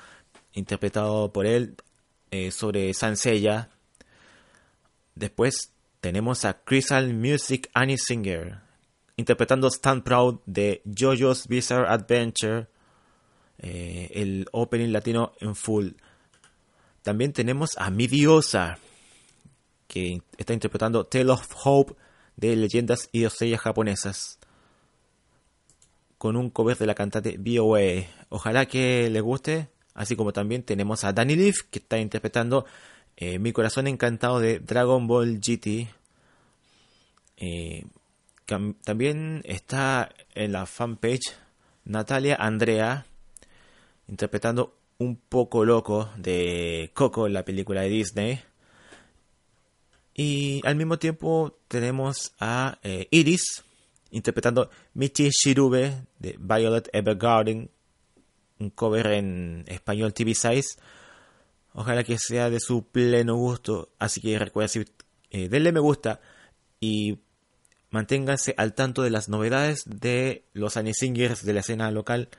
interpretado 0.54 1.34
por 1.34 1.46
él 1.46 1.76
eh, 2.32 2.52
sobre 2.52 2.94
Sansella. 2.94 3.70
Después 5.16 5.74
tenemos 6.00 6.46
a 6.46 6.64
Crystal 6.64 7.14
Music 7.14 7.70
Annie 7.74 7.98
Singer 7.98 8.60
interpretando 9.18 9.70
Stand 9.70 10.04
Proud 10.04 10.40
de 10.46 10.82
JoJo's 10.86 11.48
Bizarre 11.48 11.88
Adventure, 11.88 12.68
el 13.60 14.48
opening 14.52 14.92
latino 14.92 15.34
en 15.40 15.56
full. 15.56 15.92
También 17.04 17.34
tenemos 17.34 17.78
a 17.78 17.92
Mi 17.92 18.08
Diosa, 18.08 18.80
que 19.88 20.22
está 20.38 20.54
interpretando 20.54 21.06
Tale 21.06 21.32
of 21.32 21.48
Hope 21.64 21.96
de 22.38 22.56
leyendas 22.56 23.10
y 23.12 23.22
dosellas 23.22 23.62
japonesas, 23.62 24.40
con 26.18 26.38
un 26.38 26.50
cover 26.50 26.78
de 26.78 26.88
la 26.88 26.96
cantante 26.96 27.38
BOE. 27.38 28.08
Ojalá 28.30 28.66
que 28.66 29.10
les 29.10 29.22
guste, 29.22 29.68
así 29.94 30.16
como 30.16 30.32
también 30.32 30.64
tenemos 30.64 31.04
a 31.04 31.12
Danny 31.12 31.36
Leaf, 31.36 31.64
que 31.70 31.80
está 31.80 32.00
interpretando 32.00 32.66
eh, 33.18 33.38
Mi 33.38 33.52
Corazón 33.52 33.88
Encantado 33.88 34.40
de 34.40 34.60
Dragon 34.60 35.06
Ball 35.06 35.40
GT. 35.40 35.90
Eh, 37.38 37.86
también 38.84 39.42
está 39.46 40.10
en 40.36 40.54
la 40.54 40.66
fanpage 40.66 41.34
Natalia 41.86 42.36
Andrea 42.36 43.06
interpretando 44.08 44.76
un 44.98 45.16
poco 45.18 45.66
loco 45.66 46.10
de 46.18 46.92
Coco, 46.94 47.28
la 47.28 47.46
película 47.46 47.82
de 47.82 47.90
Disney. 47.90 48.42
Y 50.16 50.62
al 50.66 50.76
mismo 50.76 51.00
tiempo 51.00 51.58
tenemos 51.68 52.34
a 52.40 52.78
eh, 52.84 53.08
Iris 53.12 53.64
interpretando 54.12 54.70
Michi 54.94 55.30
Shirube 55.30 56.06
de 56.20 56.38
Violet 56.40 56.88
Evergarden, 56.94 57.70
un 58.60 58.70
cover 58.70 59.08
en 59.08 59.66
español 59.68 60.14
TV 60.14 60.36
Size. 60.36 60.78
Ojalá 61.74 62.04
que 62.04 62.20
sea 62.20 62.52
de 62.52 62.60
su 62.60 62.86
pleno 62.86 63.36
gusto, 63.36 63.90
así 63.98 64.22
que 64.22 64.38
recuerden 64.38 64.86
eh, 65.32 65.50
denle 65.50 65.72
me 65.72 65.80
gusta 65.80 66.22
y 66.80 67.18
manténganse 67.90 68.54
al 68.58 68.76
tanto 68.76 69.02
de 69.02 69.10
las 69.10 69.30
novedades 69.30 69.84
de 69.88 70.44
los 70.54 70.74
Singers 70.74 71.44
de 71.44 71.54
la 71.54 71.62
escena 71.62 71.90
local 71.90 72.30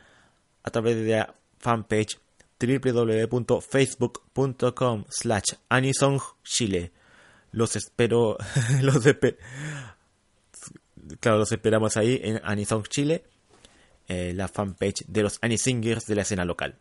a 0.63 0.71
través 0.71 0.97
de 0.97 1.17
la 1.17 1.35
fanpage 1.59 2.21
www.facebook.com 2.67 5.05
slash 5.09 5.55
Chile. 6.43 6.91
Los 7.53 7.77
espero, 7.77 8.37
los 8.83 9.05
claro, 11.21 11.39
los 11.39 11.53
esperamos 11.53 11.97
ahí 11.97 12.21
en 12.23 12.41
Anisong 12.43 12.89
Chile, 12.89 13.23
eh, 14.09 14.33
la 14.35 14.49
fanpage 14.49 15.05
de 15.07 15.23
los 15.23 15.39
Singers 15.57 16.07
de 16.07 16.17
la 16.17 16.23
escena 16.23 16.45
local. 16.45 16.81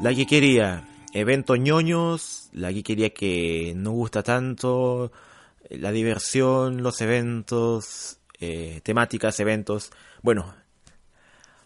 La 0.00 0.14
que 0.14 0.26
quería 0.26 0.84
ñoños, 1.12 2.48
la 2.52 2.72
que 2.72 3.12
que 3.12 3.72
no 3.74 3.90
gusta 3.90 4.22
tanto, 4.22 5.10
la 5.70 5.90
diversión, 5.90 6.84
los 6.84 7.00
eventos, 7.00 8.20
eh, 8.38 8.80
temáticas, 8.84 9.40
eventos. 9.40 9.90
Bueno, 10.22 10.54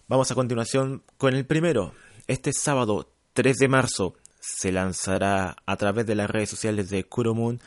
vamos 0.08 0.30
a 0.30 0.34
continuación 0.34 1.02
con 1.18 1.34
el 1.34 1.44
primero. 1.44 1.92
Este 2.26 2.54
sábado 2.54 3.12
3 3.34 3.58
de 3.58 3.68
marzo 3.68 4.14
se 4.40 4.72
lanzará 4.72 5.56
a 5.66 5.76
través 5.76 6.06
de 6.06 6.14
las 6.14 6.30
redes 6.30 6.48
sociales 6.48 6.88
de 6.88 7.04
Kuromoon 7.04 7.60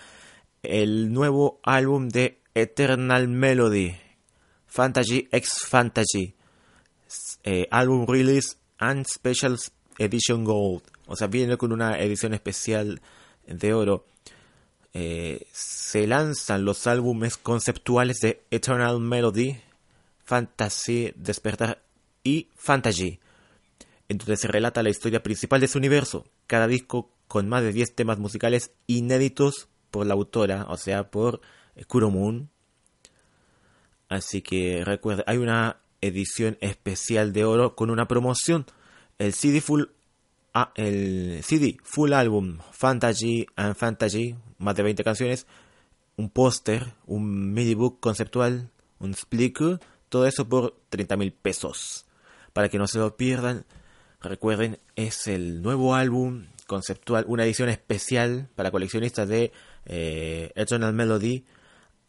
el 0.63 1.13
nuevo 1.13 1.60
álbum 1.62 2.10
de 2.10 2.41
Eternal 2.55 3.27
Melody, 3.27 3.95
Fantasy 4.65 5.27
X 5.31 5.60
Fantasy, 5.67 6.34
eh, 7.43 7.67
álbum 7.69 8.07
release 8.07 8.57
and 8.79 9.05
special 9.05 9.57
Edition 9.97 10.43
Gold. 10.43 10.83
O 11.07 11.15
sea, 11.15 11.27
viene 11.27 11.57
con 11.57 11.71
una 11.71 11.99
edición 11.99 12.33
especial 12.33 13.01
de 13.47 13.73
oro. 13.73 14.05
Eh, 14.93 15.45
se 15.51 16.07
lanzan 16.07 16.65
los 16.65 16.87
álbumes 16.87 17.37
conceptuales 17.37 18.19
de 18.21 18.43
Eternal 18.49 18.99
Melody, 18.99 19.57
Fantasy, 20.23 21.11
Despertar 21.15 21.81
y 22.23 22.47
Fantasy, 22.55 23.19
en 24.07 24.17
donde 24.17 24.37
se 24.37 24.47
relata 24.47 24.83
la 24.83 24.89
historia 24.89 25.21
principal 25.21 25.61
de 25.61 25.67
su 25.67 25.77
universo. 25.77 26.25
Cada 26.47 26.67
disco 26.67 27.11
con 27.27 27.49
más 27.49 27.63
de 27.63 27.73
10 27.73 27.95
temas 27.95 28.19
musicales 28.19 28.71
inéditos 28.87 29.67
por 29.91 30.05
la 30.05 30.13
autora, 30.13 30.65
o 30.69 30.77
sea, 30.77 31.09
por 31.11 31.41
Kuromoon. 31.87 32.49
Así 34.07 34.41
que 34.41 34.83
recuerda, 34.85 35.23
hay 35.27 35.37
una 35.37 35.77
edición 36.01 36.57
especial 36.61 37.33
de 37.33 37.45
oro 37.45 37.75
con 37.75 37.89
una 37.89 38.07
promoción 38.07 38.65
el 39.17 39.34
CD 39.34 39.62
full 39.62 39.84
ah, 40.53 40.72
el 40.75 41.41
CD 41.43 41.77
full 41.84 42.13
album 42.13 42.60
Fantasy 42.72 43.45
and 43.55 43.75
Fantasy, 43.75 44.36
más 44.57 44.75
de 44.75 44.84
20 44.84 45.03
canciones, 45.03 45.48
un 46.17 46.29
póster, 46.29 46.93
un 47.05 47.53
midi 47.53 47.74
book 47.74 48.00
conceptual, 48.00 48.69
un 49.00 49.12
split, 49.12 49.57
todo 50.10 50.25
eso 50.25 50.48
por 50.48 50.75
30 50.89 51.17
mil 51.17 51.34
pesos. 51.34 52.05
Para 52.53 52.69
que 52.69 52.77
no 52.77 52.88
se 52.88 53.00
lo 53.00 53.17
pierdan, 53.17 53.65
recuerden, 54.22 54.80
es 54.95 55.28
el 55.28 55.62
nuevo 55.62 55.93
álbum 55.93 56.45
conceptual, 56.67 57.25
una 57.28 57.43
edición 57.43 57.69
especial 57.69 58.49
para 58.56 58.71
coleccionistas 58.71 59.28
de 59.28 59.51
eh, 59.86 60.51
Eternal 60.56 60.93
Melody 60.93 61.45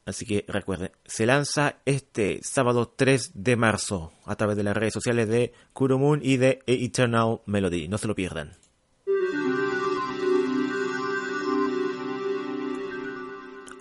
Así 0.07 0.25
que 0.25 0.45
recuerden, 0.47 0.93
se 1.05 1.27
lanza 1.27 1.81
este 1.85 2.39
sábado 2.41 2.95
3 2.95 3.33
de 3.35 3.57
marzo 3.57 4.13
a 4.25 4.37
través 4.37 4.57
de 4.57 4.63
las 4.63 4.77
redes 4.77 4.95
sociales 4.95 5.29
de 5.29 5.53
Kuromoon 5.73 6.21
y 6.23 6.37
de 6.37 6.61
Eternal 6.69 7.41
Melody. 7.45 7.89
No 7.89 7.99
se 7.99 8.07
lo 8.07 8.15
pierdan. 8.15 8.57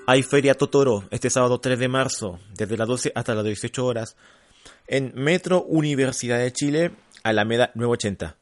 Hay 0.07 0.23
Feria 0.23 0.55
Totoro 0.55 1.03
este 1.11 1.29
sábado 1.29 1.59
3 1.59 1.77
de 1.77 1.87
marzo, 1.87 2.39
desde 2.55 2.75
las 2.75 2.87
12 2.87 3.11
hasta 3.13 3.35
las 3.35 3.45
18 3.45 3.85
horas, 3.85 4.17
en 4.87 5.13
Metro 5.15 5.61
Universidad 5.63 6.39
de 6.39 6.51
Chile, 6.51 6.91
Alameda 7.21 7.71
980. 7.75 8.35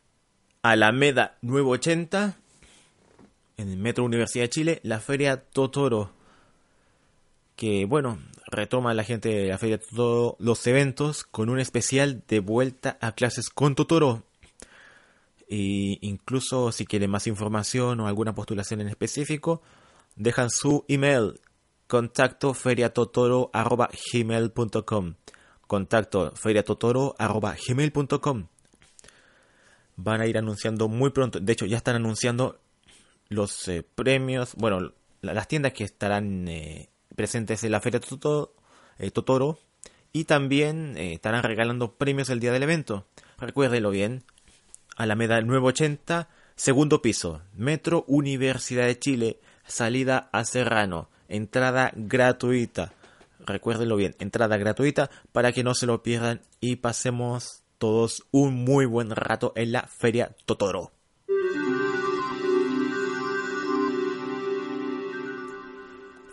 Alameda 0.61 1.37
980, 1.41 2.37
en 3.57 3.69
el 3.69 3.77
Metro 3.77 4.05
Universidad 4.05 4.45
de 4.45 4.49
Chile, 4.49 4.79
la 4.83 5.01
Feria 5.01 5.37
Totoro 5.37 6.22
que 7.55 7.85
bueno, 7.85 8.19
retoma 8.47 8.93
la 8.93 9.03
gente 9.03 9.29
de 9.29 9.47
la 9.47 9.57
feria 9.57 9.79
todos 9.79 10.35
los 10.39 10.67
eventos 10.67 11.23
con 11.23 11.49
un 11.49 11.59
especial 11.59 12.23
de 12.27 12.39
vuelta 12.39 12.97
a 13.01 13.13
clases 13.13 13.49
con 13.49 13.73
Totoro. 13.75 14.23
E 15.49 15.97
incluso 16.01 16.71
si 16.71 16.85
quieren 16.85 17.09
más 17.11 17.27
información 17.27 17.99
o 17.99 18.07
alguna 18.07 18.33
postulación 18.33 18.79
en 18.81 18.87
específico, 18.87 19.61
dejan 20.15 20.49
su 20.49 20.85
email 20.87 21.41
contacto 21.87 22.53
feriatotoro.gmail.com 22.53 25.15
contacto 25.67 26.31
feriatotoro.gmail.com 26.35 28.47
van 29.95 30.21
a 30.21 30.27
ir 30.27 30.37
anunciando 30.37 30.87
muy 30.87 31.11
pronto, 31.11 31.39
de 31.39 31.53
hecho 31.53 31.65
ya 31.65 31.77
están 31.77 31.95
anunciando 31.95 32.59
los 33.29 33.67
eh, 33.67 33.83
premios, 33.83 34.55
bueno, 34.55 34.93
las 35.21 35.47
tiendas 35.47 35.73
que 35.73 35.83
estarán 35.83 36.47
eh, 36.47 36.89
presentes 37.15 37.63
en 37.63 37.71
la 37.71 37.81
Feria 37.81 37.99
eh, 38.97 39.11
Totoro 39.11 39.59
y 40.11 40.25
también 40.25 40.97
eh, 40.97 41.13
estarán 41.13 41.43
regalando 41.43 41.95
premios 41.95 42.29
el 42.29 42.39
día 42.39 42.51
del 42.51 42.63
evento. 42.63 43.05
Recuérdelo 43.37 43.89
bien, 43.89 44.23
Alameda 44.95 45.41
980, 45.41 46.29
segundo 46.55 47.01
piso, 47.01 47.41
Metro 47.55 48.05
Universidad 48.07 48.85
de 48.85 48.99
Chile, 48.99 49.39
salida 49.65 50.29
a 50.31 50.45
Serrano, 50.45 51.09
entrada 51.27 51.91
gratuita. 51.95 52.93
Recuérdenlo 53.39 53.95
bien, 53.95 54.15
entrada 54.19 54.57
gratuita 54.57 55.09
para 55.31 55.51
que 55.51 55.63
no 55.63 55.73
se 55.73 55.87
lo 55.87 56.03
pierdan 56.03 56.41
y 56.61 56.77
pasemos 56.77 57.63
todos 57.77 58.23
un 58.31 58.63
muy 58.63 58.85
buen 58.85 59.09
rato 59.09 59.51
en 59.55 59.73
la 59.73 59.83
Feria 59.87 60.35
Totoro. 60.45 60.91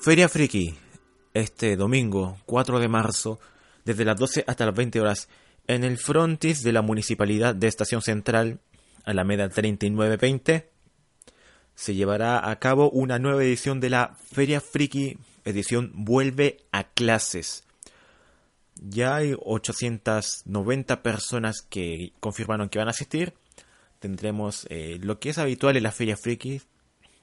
Feria 0.02 0.30
Friki, 0.30 0.74
este 1.34 1.76
domingo 1.76 2.38
4 2.46 2.78
de 2.80 2.88
marzo, 2.88 3.38
desde 3.84 4.06
las 4.06 4.16
12 4.18 4.44
hasta 4.46 4.64
las 4.64 4.74
20 4.74 4.98
horas, 4.98 5.28
en 5.66 5.84
el 5.84 5.98
frontis 5.98 6.62
de 6.62 6.72
la 6.72 6.80
Municipalidad 6.80 7.54
de 7.54 7.68
Estación 7.68 8.00
Central, 8.00 8.60
Alameda 9.04 9.50
3920, 9.50 10.70
se 11.74 11.94
llevará 11.94 12.48
a 12.48 12.58
cabo 12.58 12.88
una 12.88 13.18
nueva 13.18 13.44
edición 13.44 13.78
de 13.78 13.90
la 13.90 14.16
Feria 14.32 14.62
Friki, 14.62 15.18
edición 15.44 15.92
Vuelve 15.94 16.56
a 16.72 16.84
clases. 16.84 17.64
Ya 18.76 19.16
hay 19.16 19.36
890 19.38 21.02
personas 21.02 21.60
que 21.60 22.14
confirmaron 22.20 22.70
que 22.70 22.78
van 22.78 22.88
a 22.88 22.92
asistir. 22.92 23.34
Tendremos 23.98 24.66
eh, 24.70 24.98
lo 25.02 25.20
que 25.20 25.28
es 25.28 25.36
habitual 25.36 25.76
en 25.76 25.82
la 25.82 25.92
Feria 25.92 26.16
Friki, 26.16 26.62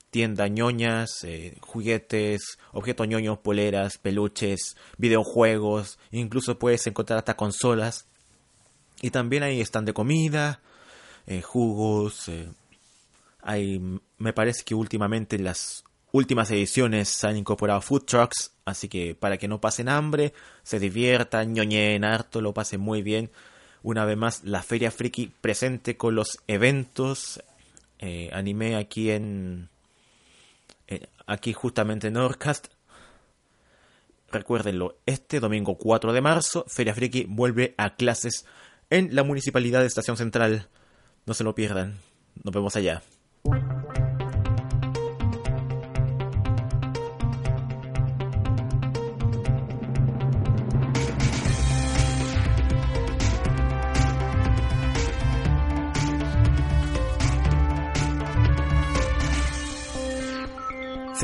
tienda 0.10 0.48
ñoñas, 0.48 1.24
eh, 1.24 1.58
juguetes, 1.62 2.58
objetos 2.72 3.08
ñoños, 3.08 3.39
poleras, 3.39 3.98
peluches, 3.98 4.78
videojuegos, 4.98 6.00
incluso 6.12 6.58
puedes 6.60 6.86
encontrar 6.88 7.20
hasta 7.20 7.36
consolas. 7.38 8.08
Y 9.02 9.12
también 9.12 9.43
hay 9.43 9.62
stand 9.62 9.88
de 9.88 9.93
comida, 9.93 10.62
eh, 11.28 11.41
jugos. 11.41 12.30
Eh, 12.30 12.48
hay, 13.41 14.00
me 14.17 14.34
parece 14.34 14.63
que 14.63 14.76
últimamente 14.76 15.36
en 15.36 15.43
las 15.43 15.84
últimas 16.12 16.50
ediciones 16.52 17.10
se 17.10 17.28
han 17.28 17.38
incorporado 17.38 17.82
food 17.82 18.04
trucks, 18.06 18.54
así 18.65 18.89
que 18.89 19.13
para 19.13 19.38
que 19.38 19.48
no 19.48 19.62
pasen 19.62 19.89
hambre, 19.89 20.34
se 20.63 20.80
diviertan, 20.80 21.54
ñoñen 21.54 22.04
harto, 22.04 22.41
lo 22.41 22.54
pasen 22.54 22.82
muy 22.82 23.04
bien. 23.04 23.30
Una 23.84 24.06
vez 24.06 24.17
más, 24.17 24.43
la 24.43 24.63
Feria 24.63 24.89
Friki 24.89 25.32
presente 25.41 25.96
con 25.98 26.15
los 26.15 26.39
eventos 26.48 27.41
anime 28.32 28.76
aquí 28.76 29.12
en, 29.12 29.70
eh, 29.70 29.77
aquí 31.28 31.54
justamente 31.54 32.08
en 32.08 32.13
Nordcast. 32.13 32.68
Recuérdenlo, 34.32 34.98
este 35.06 35.40
domingo 35.40 35.78
4 35.78 36.12
de 36.12 36.22
marzo, 36.22 36.66
Feria 36.68 36.96
Friki 36.96 37.26
vuelve 37.30 37.76
a 37.78 37.96
clases 37.96 38.46
en 38.90 39.16
la 39.16 39.24
Municipalidad 39.24 39.82
de 39.82 39.88
Estación 39.88 40.18
Central. 40.18 40.68
No 41.26 41.34
se 41.34 41.44
lo 41.44 41.54
pierdan. 41.56 41.98
Nos 42.44 42.54
vemos 42.54 42.76
allá. 42.76 43.04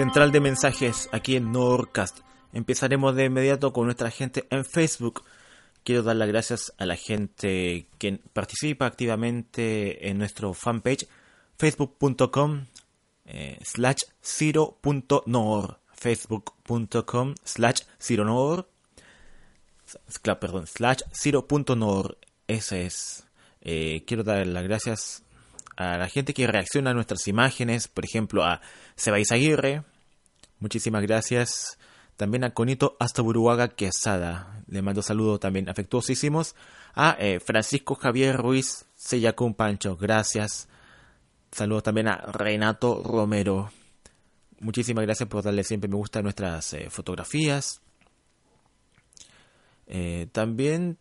Central 0.03 0.33
de 0.33 0.41
mensajes 0.41 1.07
aquí 1.13 1.37
en 1.37 1.53
Nordcast. 1.53 2.19
Empezaremos 2.51 3.15
de 3.15 3.23
inmediato 3.23 3.71
con 3.71 3.85
nuestra 3.85 4.11
gente 4.11 4.45
en 4.49 4.65
Facebook. 4.65 5.23
Quiero 5.85 6.03
dar 6.03 6.17
las 6.17 6.27
gracias 6.27 6.73
a 6.77 6.85
la 6.85 6.97
gente 6.97 7.87
que 7.99 8.19
participa 8.33 8.85
activamente 8.85 10.09
en 10.09 10.17
nuestro 10.17 10.53
fanpage 10.53 11.07
facebook.com 11.57 12.65
eh, 13.23 13.57
slash 13.63 13.99
zero.nor 14.21 15.79
facebook.com 15.93 17.35
slash 17.45 17.83
zero 17.97 18.67
perdón, 20.37 20.67
slash 20.67 20.99
zero.nor 21.13 22.17
ese 22.47 22.85
es 22.85 23.25
eh, 23.61 24.03
quiero 24.05 24.25
dar 24.25 24.45
las 24.47 24.63
gracias 24.65 25.23
a 25.77 25.97
la 25.97 26.09
gente 26.09 26.33
que 26.33 26.45
reacciona 26.45 26.91
a 26.91 26.93
nuestras 26.93 27.25
imágenes 27.29 27.87
por 27.87 28.03
ejemplo 28.03 28.43
a 28.43 28.59
Sebais 28.97 29.31
Aguirre 29.31 29.85
muchísimas 30.63 31.01
gracias 31.01 31.77
también 32.15 32.45
a 32.45 32.53
Conito 32.53 32.95
hasta 32.97 33.21
Buruaga 33.21 33.67
Quesada. 33.67 34.63
Le 34.67 34.81
mando 34.81 35.01
saludos 35.01 35.41
también 35.41 35.67
afectuosísimos. 35.67 36.55
A 36.95 37.17
eh, 37.19 37.41
Francisco 37.41 37.95
Javier 37.95 38.37
Ruiz 38.37 38.85
Sellacún 38.95 39.55
Pancho. 39.55 39.97
Gracias. 39.97 40.69
Saludos 41.51 41.83
también 41.83 42.07
a 42.07 42.15
Renato 42.15 43.03
Romero. 43.03 43.71
Muchísimas 44.61 45.03
gracias 45.03 45.27
por 45.27 45.43
darle 45.43 45.65
siempre 45.65 45.89
me 45.89 45.97
gusta 45.97 46.19
a 46.19 46.21
nuestras 46.21 46.73
eh, 46.73 46.89
fotografías. 46.89 47.81
Eh, 49.87 50.27
también 50.31 50.97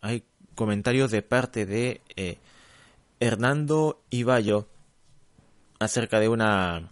hay 0.00 0.24
comentarios 0.56 1.12
de 1.12 1.22
parte 1.22 1.66
de 1.66 2.00
Hernando 3.20 4.02
Ibayo 4.10 4.66
acerca 5.78 6.18
de 6.18 6.28
una 6.28 6.90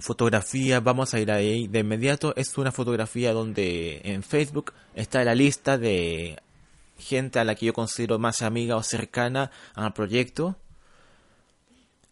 fotografía, 0.00 0.80
vamos 0.80 1.14
a 1.14 1.20
ir 1.20 1.30
ahí 1.30 1.68
de 1.68 1.80
inmediato. 1.80 2.34
Es 2.36 2.56
una 2.58 2.72
fotografía 2.72 3.32
donde 3.32 4.00
en 4.04 4.22
Facebook 4.22 4.72
está 4.94 5.24
la 5.24 5.34
lista 5.34 5.78
de 5.78 6.38
gente 6.98 7.38
a 7.38 7.44
la 7.44 7.54
que 7.54 7.66
yo 7.66 7.72
considero 7.72 8.18
más 8.18 8.42
amiga 8.42 8.76
o 8.76 8.82
cercana 8.82 9.50
al 9.74 9.92
proyecto. 9.92 10.56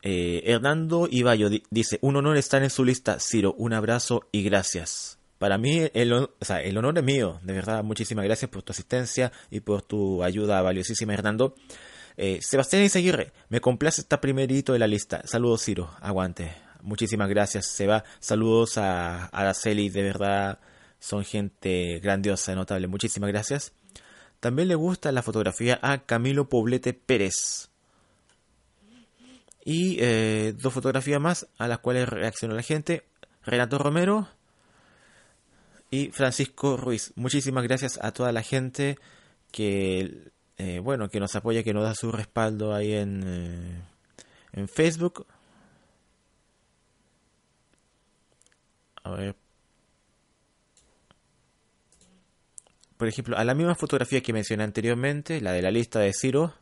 Eh, 0.03 0.43
Hernando 0.45 1.09
Ibayo 1.11 1.51
dice, 1.71 1.99
un 2.03 2.17
honor 2.17 2.37
estar 2.37 2.63
en 2.63 2.71
su 2.71 2.85
lista, 2.85 3.19
Ciro, 3.21 3.55
un 3.59 3.73
abrazo 3.73 4.29
y 4.33 4.43
gracias. 4.43 5.19
Para 5.39 5.59
mí 5.59 5.89
el, 5.95 6.29
el 6.65 6.79
honor 6.79 6.99
es 6.99 7.05
mío, 7.05 7.39
de 7.43 7.53
verdad, 7.53 7.85
muchísimas 7.85 8.25
gracias 8.25 8.51
por 8.51 8.63
tu 8.63 8.73
asistencia 8.73 9.33
y 9.51 9.61
por 9.61 9.83
tu 9.83 10.23
ayuda 10.25 10.63
valiosísima, 10.63 11.15
Hernando. 11.15 11.55
Eh, 12.17 12.41
Sebastián 12.43 12.83
Izaguirre, 12.83 13.33
me 13.49 13.61
complace 13.61 14.01
esta 14.01 14.21
primerito 14.21 14.73
de 14.73 14.81
la 14.81 14.89
lista. 14.89 15.23
Saludos, 15.25 15.65
Ciro, 15.65 15.91
aguante. 16.01 16.68
Muchísimas 16.83 17.29
gracias, 17.29 17.67
Seba. 17.67 18.05
Saludos 18.21 18.79
a 18.79 19.27
Araceli, 19.27 19.89
de 19.89 20.03
verdad 20.03 20.59
son 21.01 21.25
gente 21.25 22.01
grandiosa, 22.01 22.55
notable. 22.55 22.89
Muchísimas 22.89 23.31
gracias. 23.31 23.73
También 24.41 24.69
le 24.69 24.75
gusta 24.75 25.13
la 25.13 25.23
fotografía 25.23 25.79
a 25.83 25.99
Camilo 25.99 26.49
Poblete 26.49 26.93
Pérez. 26.93 27.71
Y 29.65 29.99
eh, 30.01 30.55
dos 30.57 30.73
fotografías 30.73 31.21
más 31.21 31.47
a 31.59 31.69
las 31.69 31.79
cuales 31.79 32.09
reaccionó 32.09 32.55
la 32.55 32.63
gente. 32.63 33.05
Renato 33.45 33.79
Romero 33.79 34.29
y 35.91 36.09
Francisco 36.11 36.77
Ruiz. 36.77 37.13
Muchísimas 37.17 37.65
gracias 37.65 37.99
a 38.03 38.13
toda 38.13 38.33
la 38.33 38.43
gente 38.43 38.99
que, 39.51 40.31
eh, 40.57 40.81
bueno, 40.81 41.09
que 41.09 41.21
nos 41.21 41.35
apoya, 41.35 41.63
que 41.63 41.75
nos 41.75 41.85
da 41.85 41.95
su 41.95 42.13
respaldo 42.13 42.75
ahí 42.75 42.95
en, 42.95 43.23
eh, 43.27 43.83
en 44.53 44.69
Facebook. 44.69 45.27
Por 52.97 53.07
ejemplo, 53.07 53.37
a 53.37 53.45
la 53.45 53.55
misma 53.55 53.77
fotografía 53.77 54.23
que 54.23 54.33
mencioné 54.33 54.65
anteriormente, 54.65 55.41
la 55.41 55.53
de 55.53 55.63
la 55.63 55.71
lista 55.71 56.01
de 56.01 56.13
Ciro, 56.13 56.55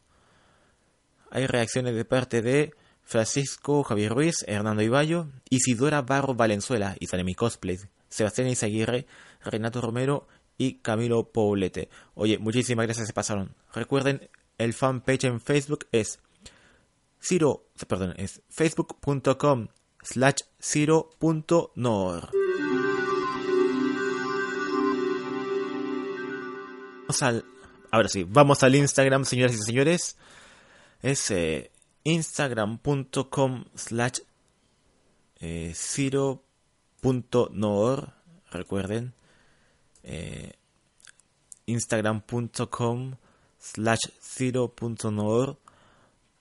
hay 1.31 1.47
reacciones 1.47 1.95
de 1.95 2.05
parte 2.05 2.43
de 2.43 2.75
Francisco 3.03 3.83
Javier 3.85 4.13
Ruiz, 4.13 4.45
Hernando 4.47 4.83
Ibayo, 4.83 5.29
Isidora 5.49 6.03
Barro 6.03 6.35
Valenzuela, 6.35 6.97
y 7.01 7.07
sale 7.07 7.35
cosplay, 7.35 7.79
Sebastián 8.09 8.49
Izaguirre, 8.49 9.07
Renato 9.41 9.81
Romero 9.81 10.27
y 10.59 10.79
Camilo 10.81 11.31
Poblete. 11.31 11.89
Oye, 12.15 12.39
muchísimas 12.39 12.87
gracias, 12.87 13.07
se 13.07 13.13
pasaron. 13.13 13.55
Recuerden, 13.73 14.29
el 14.59 14.75
fanpage 14.75 15.25
en 15.25 15.41
Facebook 15.41 15.87
es 15.93 16.19
Ciro, 17.21 17.67
perdón, 17.89 18.15
es 18.17 18.43
facebook.com 18.51 19.69
slash 20.07 20.43
zero.nor. 20.61 22.31
Vamos 27.03 27.23
al, 27.23 27.45
ahora 27.91 28.09
sí, 28.09 28.25
vamos 28.25 28.63
al 28.63 28.77
Instagram, 28.77 29.25
señoras 29.25 29.57
y 29.57 29.63
señores. 29.63 30.17
Es 31.03 31.31
eh, 31.31 31.71
instagram.com 32.05 33.65
slash 33.75 34.21
eh, 35.41 35.73
zero.nor. 35.75 36.13
Recuerden. 38.51 39.13
Eh, 40.05 40.53
instagram.com 41.67 43.17
slash 43.59 44.09
zero.nor 44.21 45.59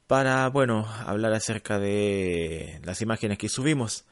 para, 0.08 0.48
bueno, 0.50 0.88
hablar 1.06 1.34
acerca 1.34 1.80
de 1.80 2.80
las 2.84 3.02
imágenes 3.02 3.38
que 3.38 3.50
subimos. 3.50 4.06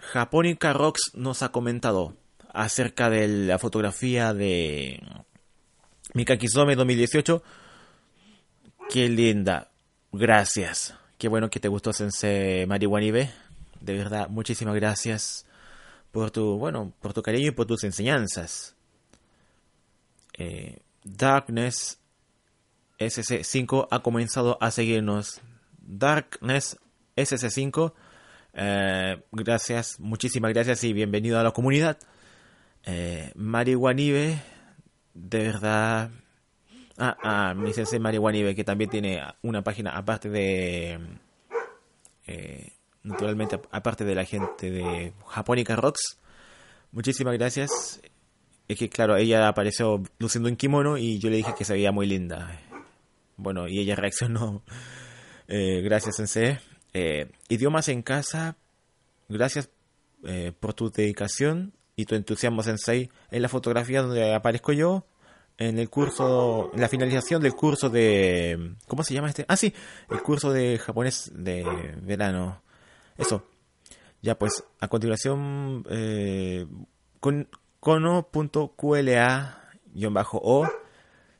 Japonica 0.00 0.72
Rocks 0.72 1.12
nos 1.14 1.42
ha 1.42 1.50
comentado 1.50 2.16
acerca 2.52 3.08
de 3.08 3.28
la 3.28 3.58
fotografía 3.58 4.34
de 4.34 5.00
Mikakizome 6.14 6.76
2018. 6.76 7.42
Qué 8.90 9.08
linda. 9.08 9.70
Gracias. 10.12 10.94
Qué 11.18 11.28
bueno 11.28 11.48
que 11.48 11.60
te 11.60 11.68
gustó 11.68 11.92
Sensei 11.92 12.66
Mariwanibe. 12.66 13.30
De 13.80 13.96
verdad, 13.96 14.28
muchísimas 14.28 14.74
gracias 14.74 15.46
por 16.10 16.30
tu, 16.30 16.58
bueno, 16.58 16.92
por 17.00 17.14
tu 17.14 17.22
cariño 17.22 17.48
y 17.48 17.52
por 17.52 17.66
tus 17.66 17.84
enseñanzas. 17.84 18.76
Eh, 20.36 20.80
Darkness 21.04 22.01
SC5 23.06 23.88
ha 23.90 24.02
comenzado 24.02 24.58
a 24.60 24.70
seguirnos. 24.70 25.40
Darkness 25.78 26.78
SC5, 27.16 27.92
eh, 28.54 29.22
gracias, 29.32 29.98
muchísimas 30.00 30.52
gracias 30.52 30.84
y 30.84 30.92
bienvenido 30.92 31.38
a 31.38 31.42
la 31.42 31.50
comunidad. 31.50 31.98
Eh, 32.84 33.32
Marihuanibe, 33.34 34.40
de 35.14 35.38
verdad. 35.38 36.10
Ah, 36.98 37.16
ah, 37.22 37.54
mi 37.54 37.72
sensei 37.72 37.98
Marihuanibe, 37.98 38.54
que 38.54 38.64
también 38.64 38.90
tiene 38.90 39.22
una 39.42 39.62
página 39.62 39.90
aparte 39.96 40.28
de. 40.28 40.98
Eh, 42.26 42.72
naturalmente, 43.02 43.60
aparte 43.70 44.04
de 44.04 44.14
la 44.14 44.24
gente 44.24 44.70
de 44.70 45.12
Japonica 45.26 45.76
Rocks. 45.76 46.18
Muchísimas 46.92 47.34
gracias. 47.34 48.00
Es 48.68 48.78
que, 48.78 48.88
claro, 48.88 49.16
ella 49.16 49.48
apareció 49.48 50.02
luciendo 50.18 50.48
un 50.48 50.56
kimono 50.56 50.96
y 50.96 51.18
yo 51.18 51.30
le 51.30 51.36
dije 51.36 51.54
que 51.56 51.64
se 51.64 51.74
veía 51.74 51.92
muy 51.92 52.06
linda. 52.06 52.58
Bueno, 53.42 53.68
y 53.68 53.78
ella 53.80 53.96
reaccionó. 53.96 54.62
Eh, 55.48 55.82
gracias, 55.82 56.16
Sensei. 56.16 56.58
Eh, 56.92 57.30
idiomas 57.48 57.88
en 57.88 58.02
casa. 58.02 58.56
Gracias 59.28 59.70
eh, 60.24 60.52
por 60.58 60.74
tu 60.74 60.90
dedicación 60.90 61.72
y 61.96 62.04
tu 62.04 62.14
entusiasmo, 62.14 62.62
Sensei. 62.62 63.10
En 63.30 63.42
la 63.42 63.48
fotografía 63.48 64.02
donde 64.02 64.34
aparezco 64.34 64.72
yo. 64.72 65.06
En 65.58 65.78
el 65.78 65.90
curso, 65.90 66.70
en 66.72 66.80
la 66.80 66.88
finalización 66.88 67.42
del 67.42 67.52
curso 67.52 67.90
de. 67.90 68.74
¿Cómo 68.88 69.02
se 69.04 69.12
llama 69.14 69.28
este? 69.28 69.44
Ah, 69.48 69.56
sí, 69.56 69.72
el 70.10 70.22
curso 70.22 70.50
de 70.50 70.78
japonés 70.78 71.30
de 71.34 71.94
verano. 72.00 72.62
Eso. 73.18 73.46
Ya, 74.22 74.38
pues, 74.38 74.64
a 74.80 74.88
continuación, 74.88 75.84
eh, 75.90 76.66
con, 77.20 77.48
cono.qla-o 77.80 78.28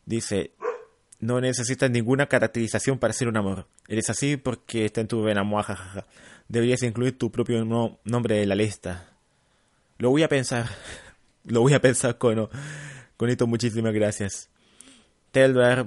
dice: 0.05 0.53
no 1.23 1.41
necesitas 1.41 1.89
ninguna 1.89 2.27
caracterización 2.27 2.99
para 2.99 3.13
ser 3.13 3.29
un 3.29 3.37
amor. 3.37 3.69
Eres 3.87 4.11
así 4.11 4.37
porque 4.37 4.87
está 4.87 5.01
en 5.01 5.07
tu 5.07 5.23
vena. 5.23 5.45
Deberías 6.49 6.83
incluir 6.83 7.17
tu 7.17 7.31
propio 7.31 7.65
nombre 7.65 8.43
en 8.43 8.49
la 8.49 8.57
lista. 8.57 9.09
Lo 9.99 10.11
voy 10.11 10.25
a 10.25 10.29
pensar. 10.29 10.67
Lo 11.45 11.61
voy 11.61 11.75
a 11.75 11.81
pensar, 11.81 12.19
con 12.19 12.51
esto 13.29 13.47
muchísimas 13.47 13.93
gracias. 13.93 14.51
Telver, 15.31 15.87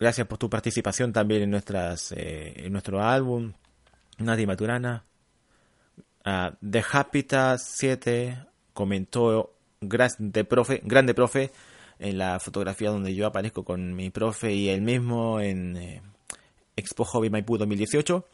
gracias 0.00 0.26
por 0.26 0.38
tu 0.38 0.50
participación 0.50 1.12
también 1.12 1.42
en, 1.42 1.50
nuestras, 1.50 2.10
eh, 2.10 2.52
en 2.66 2.72
nuestro 2.72 3.00
álbum. 3.00 3.52
Nadia 4.18 4.48
Maturana. 4.48 5.04
Uh, 6.26 6.56
The 6.68 6.84
Habitat 6.92 7.60
7 7.60 8.46
comentó, 8.72 9.54
grande 9.80 10.44
profe, 10.44 10.82
en 11.98 12.18
la 12.18 12.40
fotografía 12.40 12.90
donde 12.90 13.14
yo 13.14 13.26
aparezco 13.26 13.64
con 13.64 13.94
mi 13.94 14.10
profe 14.10 14.52
y 14.52 14.68
él 14.68 14.82
mismo 14.82 15.40
en 15.40 15.76
eh, 15.76 16.02
Expo 16.76 17.04
Hobby 17.04 17.30
Maipú 17.30 17.58
2018. 17.58 18.26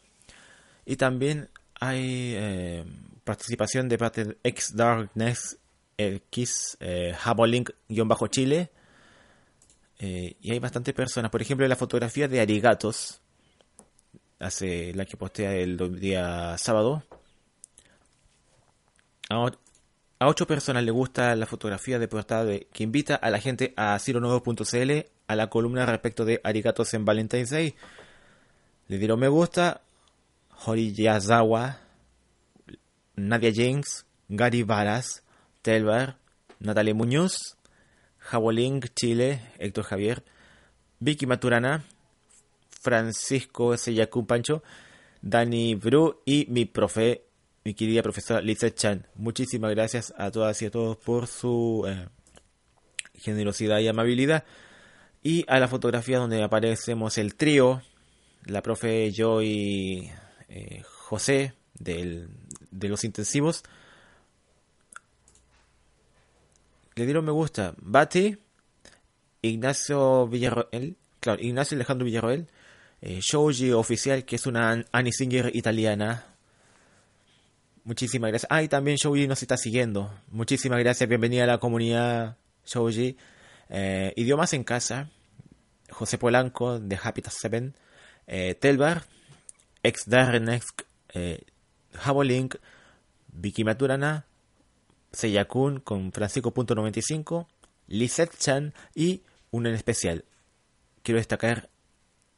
Y 0.85 0.95
también 0.95 1.49
hay 1.79 2.33
eh, 2.35 2.85
participación 3.23 3.89
de 3.89 3.97
parte 3.97 4.25
de 4.25 4.37
X 4.43 4.75
Darkness 4.75 5.59
X 5.99 6.77
eh, 6.79 7.13
Habolink-Chile. 7.23 8.71
Eh, 9.99 10.35
y 10.39 10.51
hay 10.51 10.59
bastantes 10.59 10.93
personas. 10.93 11.29
Por 11.29 11.41
ejemplo, 11.41 11.67
la 11.67 11.75
fotografía 11.75 12.27
de 12.27 12.39
Arigatos. 12.39 13.21
Hace 14.39 14.93
la 14.93 15.05
que 15.05 15.17
postea 15.17 15.53
el 15.53 15.99
día 15.99 16.57
sábado. 16.57 17.03
A, 20.21 20.27
ocho 20.27 20.45
personas 20.45 20.83
le 20.83 20.91
gusta 20.91 21.33
la 21.35 21.45
fotografía 21.45 21.97
de 21.97 22.09
portada 22.09 22.43
de, 22.43 22.67
que 22.73 22.83
invita 22.83 23.15
a 23.15 23.29
la 23.29 23.39
gente 23.39 23.73
a 23.77 23.97
cironodo.cl 23.97 24.91
a 25.27 25.35
la 25.35 25.49
columna 25.49 25.85
respecto 25.85 26.25
de 26.25 26.41
Arigatos 26.43 26.93
en 26.93 27.05
Valentine's 27.05 27.51
Day. 27.51 27.75
Le 28.89 28.97
dieron 28.97 29.19
me 29.19 29.29
gusta 29.29 29.81
Hori 30.65 30.93
Yazawa, 30.93 31.79
Nadia 33.15 33.51
James, 33.55 34.05
Gary 34.27 34.63
Varas, 34.63 35.23
Telvar, 35.61 36.17
Natalia 36.59 36.93
Muñoz, 36.93 37.57
Jabolín 38.17 38.81
Chile, 38.95 39.41
Héctor 39.57 39.85
Javier, 39.85 40.23
Vicky 40.99 41.27
Maturana, 41.27 41.85
Francisco 42.81 43.77
Seyacún 43.77 44.25
Pancho, 44.25 44.63
Dani 45.21 45.75
Bru 45.75 46.21
y 46.25 46.45
mi 46.49 46.65
profe, 46.65 47.23
mi 47.69 47.75
querida 47.75 48.01
profesora 48.01 48.41
Lisa 48.41 48.73
Chan. 48.73 49.05
Muchísimas 49.13 49.69
gracias 49.69 50.11
a 50.17 50.31
todas 50.31 50.59
y 50.63 50.65
a 50.65 50.71
todos 50.71 50.97
por 50.97 51.27
su 51.27 51.85
eh, 51.87 52.07
generosidad 53.13 53.77
y 53.77 53.87
amabilidad. 53.87 54.43
Y 55.21 55.45
a 55.47 55.59
la 55.59 55.67
fotografía 55.67 56.17
donde 56.17 56.41
aparecemos 56.41 57.19
el 57.19 57.35
trío, 57.35 57.83
la 58.45 58.63
profe, 58.63 59.11
yo 59.11 59.43
y 59.43 60.09
eh, 60.47 60.81
José 60.83 61.53
del, 61.75 62.29
de 62.71 62.89
los 62.89 63.03
intensivos. 63.03 63.61
Le 66.95 67.05
dieron 67.05 67.23
me 67.23 67.31
gusta 67.31 67.75
Bati, 67.77 68.35
Ignacio 69.43 70.27
Villarroel, 70.27 70.97
claro, 71.19 71.39
Ignacio 71.39 71.75
Alejandro 71.75 72.05
Villarroel, 72.05 72.47
eh, 73.01 73.19
Shoji 73.21 73.73
Oficial, 73.73 74.25
que 74.25 74.37
es 74.37 74.47
una 74.47 74.83
Annie 74.91 75.13
Singer 75.13 75.55
italiana. 75.55 76.29
Muchísimas 77.89 78.29
gracias. 78.29 78.47
Ah, 78.51 78.61
y 78.61 78.67
también 78.67 78.97
Shoji 78.97 79.25
nos 79.25 79.41
está 79.41 79.57
siguiendo. 79.57 80.13
Muchísimas 80.29 80.77
gracias, 80.77 81.09
bienvenida 81.09 81.45
a 81.45 81.47
la 81.47 81.57
comunidad 81.57 82.37
Shoji. 82.63 83.17
Eh, 83.67 84.13
idiomas 84.15 84.53
en 84.53 84.63
casa. 84.63 85.09
José 85.89 86.19
Polanco 86.19 86.79
de 86.79 86.99
Habitat 87.01 87.33
7. 87.35 87.73
Eh, 88.27 88.53
Telbar, 88.53 89.05
ex 89.81 90.07
Darrenex, 90.07 90.67
eh, 91.15 91.41
Jabolink, 91.95 92.57
Vicky 93.29 93.63
Maturana, 93.63 94.27
Seyakun 95.11 95.79
con 95.79 96.11
Francisco.95, 96.11 97.47
Lizette 97.87 98.37
Chan 98.37 98.75
y 98.93 99.23
un 99.49 99.65
en 99.65 99.73
especial. 99.73 100.25
Quiero 101.01 101.17
destacar 101.17 101.71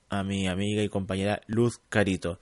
a 0.08 0.24
mi 0.24 0.48
amiga 0.48 0.82
y 0.82 0.88
compañera 0.88 1.42
Luz 1.48 1.82
Carito. 1.90 2.40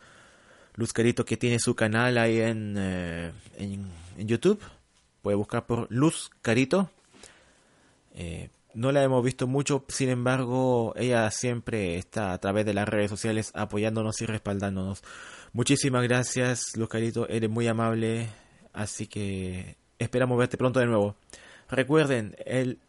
Luz 0.76 0.94
Carito 0.94 1.26
que 1.26 1.38
tiene 1.38 1.60
su 1.60 1.76
canal 1.76 2.18
ahí 2.18 2.40
en, 2.40 2.76
eh, 2.78 3.32
en, 3.58 3.92
YouTube. 4.18 4.62
Puede 5.22 5.36
buscar 5.36 5.66
por 5.66 5.88
Luz 5.92 6.30
Carito. 6.42 6.90
Eh, 8.14 8.50
no 8.74 8.92
la 8.92 9.04
hemos 9.04 9.24
visto 9.24 9.48
mucho, 9.48 9.84
sin 9.88 10.10
embargo, 10.10 10.94
ella 10.96 11.30
siempre 11.32 11.98
está 11.98 12.34
a 12.34 12.38
través 12.38 12.66
de 12.66 12.74
las 12.74 12.88
redes 12.88 13.10
sociales 13.10 13.52
apoyándonos 13.56 14.22
y 14.22 14.26
respaldándonos. 14.26 15.04
Muchísimas 15.54 16.04
gracias, 16.04 16.78
Luz 16.78 16.90
Carito, 16.90 17.28
eres 17.28 17.50
muy 17.50 17.68
amable, 17.68 18.30
así 18.72 19.08
que 19.08 19.78
esperamos 19.98 20.38
verte 20.38 20.58
pronto 20.58 20.80
de 20.80 20.86
nuevo. 20.86 21.16
Recuerden, 21.70 22.36
el... 22.46 22.80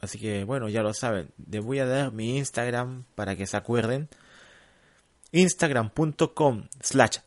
Así 0.00 0.18
que 0.18 0.44
bueno, 0.44 0.68
ya 0.68 0.82
lo 0.82 0.92
saben, 0.92 1.30
les 1.50 1.64
voy 1.64 1.78
a 1.78 1.86
dar 1.86 2.12
mi 2.12 2.36
Instagram 2.36 3.04
para 3.14 3.36
que 3.36 3.46
se 3.46 3.56
acuerden. 3.56 4.08
Instagram.com 5.32 6.68
slash 6.80 7.18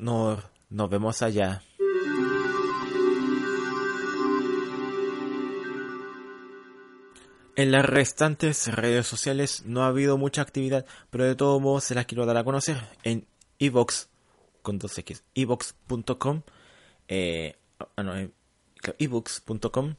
nor 0.00 0.50
Nos 0.70 0.90
vemos 0.90 1.22
allá. 1.22 1.62
En 7.56 7.72
las 7.72 7.84
restantes 7.84 8.68
redes 8.68 9.06
sociales 9.06 9.64
no 9.66 9.82
ha 9.82 9.88
habido 9.88 10.16
mucha 10.16 10.40
actividad, 10.40 10.86
pero 11.10 11.24
de 11.24 11.34
todos 11.34 11.60
modos 11.60 11.84
se 11.84 11.94
las 11.94 12.06
quiero 12.06 12.24
dar 12.24 12.38
a 12.38 12.44
conocer 12.44 12.78
en 13.02 13.26
evox 13.58 14.08
con 14.62 14.78
dos 14.78 14.96
x 14.96 15.24
evox.com 15.34 16.42
eh, 17.08 17.56
ah, 17.96 18.02
no, 18.02 18.16
eh, 18.16 18.30
ebooks.com 18.98 19.96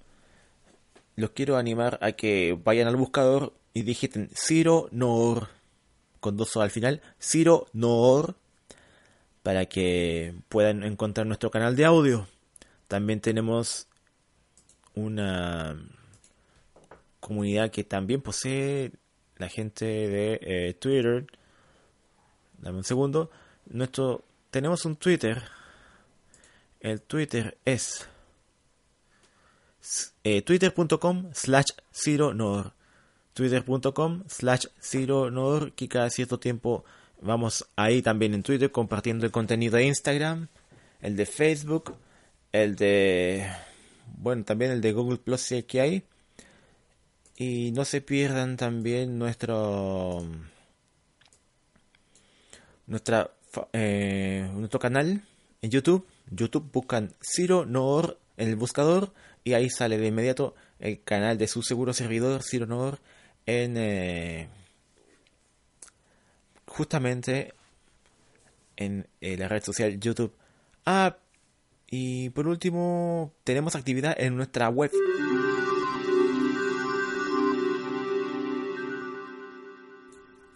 los 1.15 1.30
quiero 1.32 1.58
animar 1.58 2.00
a 2.02 2.13
que 2.13 2.58
vayan 2.63 2.88
al 2.88 2.96
buscador 2.96 3.54
y 3.74 3.84
digiten 3.84 4.30
Ciro 4.34 4.88
Nor 4.91 5.61
con 6.22 6.38
dos 6.38 6.56
O 6.56 6.62
al 6.62 6.72
final, 6.72 7.02
Ciro 7.20 7.68
Nor 7.74 8.36
para 9.44 9.66
que 9.66 10.34
puedan 10.48 10.84
encontrar 10.84 11.28
nuestro 11.28 11.52
canal 11.52 11.76
de 11.76 11.84
audio. 11.84 12.28
También 12.88 13.20
tenemos 13.20 13.88
una 14.96 15.76
comunidad 17.20 17.72
que 17.72 17.84
también 17.84 18.22
posee 18.22 18.94
la 19.38 19.50
gente 19.50 19.86
de 19.86 20.40
eh, 20.42 20.74
Twitter. 20.76 21.26
Dame 22.60 22.78
un 22.78 22.84
segundo. 22.86 23.30
Nuestro 23.66 24.24
tenemos 24.52 24.86
un 24.86 24.96
Twitter 24.96 25.44
el 26.82 27.02
Twitter 27.02 27.58
es 27.64 28.08
eh, 30.24 30.42
twitter.com 30.42 31.30
slash 31.34 31.68
zero 31.92 32.34
nor. 32.34 32.74
Twitter.com 33.34 34.24
slash 34.28 34.65
nor. 35.32 35.74
Que 35.74 35.88
cada 35.88 36.10
cierto 36.10 36.39
tiempo 36.39 36.84
vamos 37.22 37.67
ahí 37.76 38.02
también 38.02 38.34
en 38.34 38.44
Twitter 38.44 38.72
compartiendo 38.72 39.26
el 39.26 39.32
contenido 39.32 39.78
de 39.78 39.86
Instagram, 39.86 40.48
el 41.02 41.15
de 41.15 41.26
Facebook, 41.26 41.96
el 42.52 42.76
de. 42.76 43.48
Bueno, 44.17 44.44
también 44.44 44.72
el 44.72 44.82
de 44.82 44.94
Google 44.94 45.17
Plus 45.17 45.41
si 45.41 45.63
que 45.63 45.82
hay. 45.82 46.04
Y 47.38 47.72
no 47.72 47.86
se 47.86 48.02
pierdan 48.02 48.58
también 48.58 49.17
nuestro. 49.17 50.26
Nuestra, 52.88 53.32
eh, 53.74 54.50
nuestro 54.54 54.80
canal 54.80 55.24
en 55.62 55.70
YouTube 55.70 56.06
YouTube 56.32 56.70
buscan 56.72 57.13
Ciro 57.22 57.65
Noor 57.65 58.17
en 58.38 58.50
el 58.50 58.56
buscador 58.56 59.13
y 59.44 59.54
ahí 59.54 59.70
sale 59.70 59.98
de 59.98 60.08
inmediato 60.08 60.56
el 60.80 61.04
canal 61.04 61.38
de 61.38 61.48
su 61.48 61.62
seguro 61.62 61.94
servidor 61.94 62.41
Ciro 62.41 62.65
Noor 62.65 63.00
en 63.45 63.77
eh, 63.77 64.49
justamente 66.65 67.54
en 68.77 69.08
eh, 69.21 69.38
la 69.38 69.47
red 69.47 69.63
social 69.63 69.99
YouTube. 69.99 70.34
Ah, 70.86 71.17
y 71.89 72.30
por 72.30 72.47
último, 72.47 73.34
tenemos 73.43 73.75
actividad 73.75 74.15
en 74.17 74.38
nuestra 74.38 74.69
web. 74.69 74.91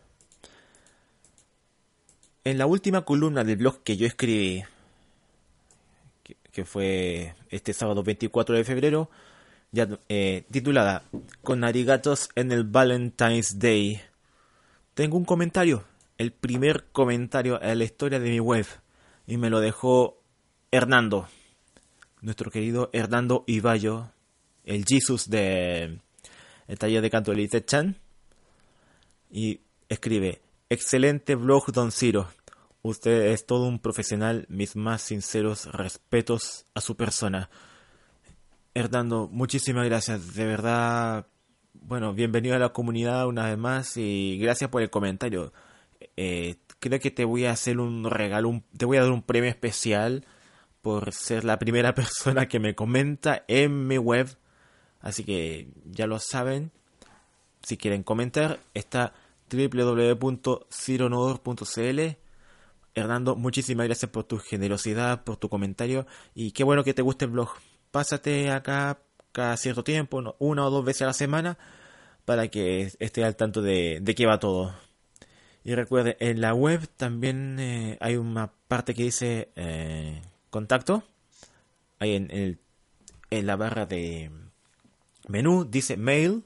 En 2.44 2.58
la 2.58 2.66
última 2.66 3.02
columna 3.02 3.42
del 3.42 3.56
blog 3.56 3.82
que 3.82 3.96
yo 3.96 4.06
escribí, 4.06 4.62
que, 6.52 6.64
fue 6.64 7.34
este 7.48 7.72
sábado 7.72 8.02
24 8.02 8.54
de 8.56 8.64
febrero, 8.64 9.10
ya 9.72 9.88
eh, 10.08 10.44
titulada 10.50 11.04
Con 11.42 11.64
arigatos 11.64 12.28
en 12.34 12.52
el 12.52 12.64
Valentine's 12.64 13.58
Day, 13.58 14.00
tengo 14.94 15.16
un 15.16 15.24
comentario, 15.24 15.84
el 16.18 16.32
primer 16.32 16.84
comentario 16.92 17.60
en 17.60 17.78
la 17.78 17.84
historia 17.84 18.20
de 18.20 18.30
mi 18.30 18.40
web, 18.40 18.66
y 19.26 19.36
me 19.36 19.50
lo 19.50 19.60
dejó 19.60 20.20
Hernando 20.70 21.28
nuestro 22.24 22.50
querido 22.50 22.88
Hernando 22.94 23.44
Ibayo, 23.46 24.10
el 24.64 24.84
Jesus 24.86 25.28
de 25.28 25.98
el 26.66 26.78
taller 26.78 27.02
de 27.02 27.10
canto 27.10 27.32
de 27.32 27.64
Chan, 27.64 27.96
y 29.30 29.60
escribe, 29.90 30.40
excelente 30.74 31.36
blog 31.36 31.72
Don 31.72 31.92
Ciro, 31.92 32.28
usted 32.82 33.32
es 33.32 33.46
todo 33.46 33.66
un 33.66 33.78
profesional, 33.78 34.44
mis 34.48 34.76
más 34.76 35.02
sinceros 35.02 35.66
respetos 35.66 36.66
a 36.74 36.80
su 36.80 36.96
persona. 36.96 37.48
Hernando, 38.74 39.28
muchísimas 39.30 39.86
gracias, 39.86 40.34
de 40.34 40.44
verdad, 40.44 41.28
bueno, 41.74 42.12
bienvenido 42.12 42.56
a 42.56 42.58
la 42.58 42.72
comunidad 42.72 43.28
una 43.28 43.46
vez 43.48 43.56
más 43.56 43.96
y 43.96 44.36
gracias 44.38 44.68
por 44.68 44.82
el 44.82 44.90
comentario. 44.90 45.52
Eh, 46.16 46.56
creo 46.80 46.98
que 46.98 47.12
te 47.12 47.24
voy 47.24 47.46
a 47.46 47.52
hacer 47.52 47.78
un 47.78 48.04
regalo, 48.10 48.62
te 48.76 48.84
voy 48.84 48.96
a 48.96 49.02
dar 49.02 49.12
un 49.12 49.22
premio 49.22 49.48
especial 49.48 50.26
por 50.82 51.12
ser 51.12 51.44
la 51.44 51.58
primera 51.60 51.94
persona 51.96 52.48
que 52.48 52.58
me 52.58 52.74
comenta 52.74 53.44
en 53.46 53.86
mi 53.86 53.96
web. 53.96 54.28
Así 55.00 55.22
que 55.22 55.68
ya 55.84 56.08
lo 56.08 56.18
saben. 56.18 56.72
Si 57.62 57.76
quieren 57.76 58.02
comentar, 58.02 58.58
está 58.74 59.14
www.cironodor.cl. 59.54 62.24
Hernando, 62.96 63.34
muchísimas 63.34 63.86
gracias 63.86 64.10
por 64.10 64.24
tu 64.24 64.38
generosidad, 64.38 65.24
por 65.24 65.36
tu 65.36 65.48
comentario 65.48 66.06
y 66.34 66.52
qué 66.52 66.64
bueno 66.64 66.84
que 66.84 66.94
te 66.94 67.02
guste 67.02 67.24
el 67.24 67.32
blog. 67.32 67.48
Pásate 67.90 68.50
acá 68.50 69.00
cada 69.32 69.56
cierto 69.56 69.82
tiempo, 69.82 70.36
una 70.38 70.66
o 70.66 70.70
dos 70.70 70.84
veces 70.84 71.02
a 71.02 71.06
la 71.06 71.12
semana, 71.12 71.58
para 72.24 72.48
que 72.48 72.92
esté 73.00 73.24
al 73.24 73.36
tanto 73.36 73.62
de, 73.62 73.98
de 74.00 74.14
qué 74.14 74.26
va 74.26 74.38
todo. 74.38 74.74
Y 75.64 75.74
recuerde, 75.74 76.16
en 76.20 76.40
la 76.40 76.54
web 76.54 76.86
también 76.96 77.58
eh, 77.58 77.98
hay 78.00 78.16
una 78.16 78.52
parte 78.68 78.94
que 78.94 79.04
dice 79.04 79.50
eh, 79.56 80.22
contacto. 80.50 81.02
Ahí 81.98 82.14
en, 82.14 82.30
en, 82.30 82.60
en 83.30 83.46
la 83.46 83.56
barra 83.56 83.86
de 83.86 84.30
menú 85.26 85.64
dice 85.64 85.96
mail 85.96 86.44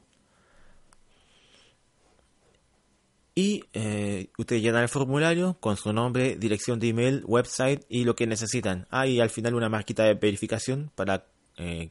y 3.38 3.64
eh, 3.72 4.30
ustedes 4.36 4.62
llenan 4.62 4.82
el 4.82 4.88
formulario 4.88 5.56
con 5.60 5.76
su 5.76 5.92
nombre, 5.92 6.34
dirección 6.34 6.80
de 6.80 6.88
email, 6.88 7.22
website 7.24 7.84
y 7.88 8.02
lo 8.02 8.16
que 8.16 8.26
necesitan. 8.26 8.88
Ah, 8.90 9.06
y 9.06 9.20
al 9.20 9.30
final 9.30 9.54
una 9.54 9.68
marquita 9.68 10.02
de 10.02 10.14
verificación 10.14 10.90
para 10.96 11.24
eh, 11.56 11.90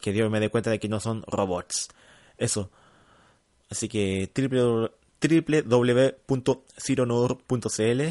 que 0.00 0.10
Dios 0.10 0.30
me 0.30 0.40
dé 0.40 0.48
cuenta 0.48 0.70
de 0.70 0.78
que 0.78 0.88
no 0.88 1.00
son 1.00 1.22
robots. 1.26 1.88
Eso. 2.38 2.70
Así 3.68 3.90
que 3.90 4.30
www.cironodor.cl 5.20 8.02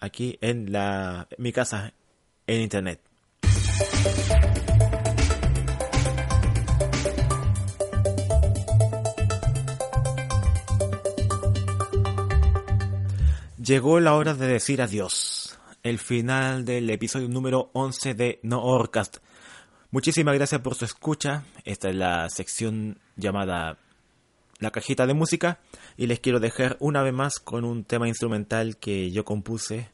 aquí 0.00 0.38
en 0.40 0.72
la 0.72 1.28
mi 1.38 1.52
casa 1.52 1.92
en 2.48 2.62
internet. 2.62 3.05
Llegó 13.66 13.98
la 13.98 14.14
hora 14.14 14.34
de 14.34 14.46
decir 14.46 14.80
adiós. 14.80 15.58
El 15.82 15.98
final 15.98 16.64
del 16.64 16.88
episodio 16.88 17.28
número 17.28 17.70
11 17.72 18.14
de 18.14 18.38
No 18.44 18.62
Orcast. 18.62 19.16
Muchísimas 19.90 20.36
gracias 20.36 20.60
por 20.60 20.76
su 20.76 20.84
escucha. 20.84 21.42
Esta 21.64 21.88
es 21.88 21.96
la 21.96 22.30
sección 22.30 23.00
llamada 23.16 23.78
La 24.60 24.70
cajita 24.70 25.04
de 25.08 25.14
música. 25.14 25.58
Y 25.96 26.06
les 26.06 26.20
quiero 26.20 26.38
dejar 26.38 26.76
una 26.78 27.02
vez 27.02 27.12
más 27.12 27.40
con 27.40 27.64
un 27.64 27.82
tema 27.82 28.06
instrumental 28.06 28.76
que 28.76 29.10
yo 29.10 29.24
compuse. 29.24 29.88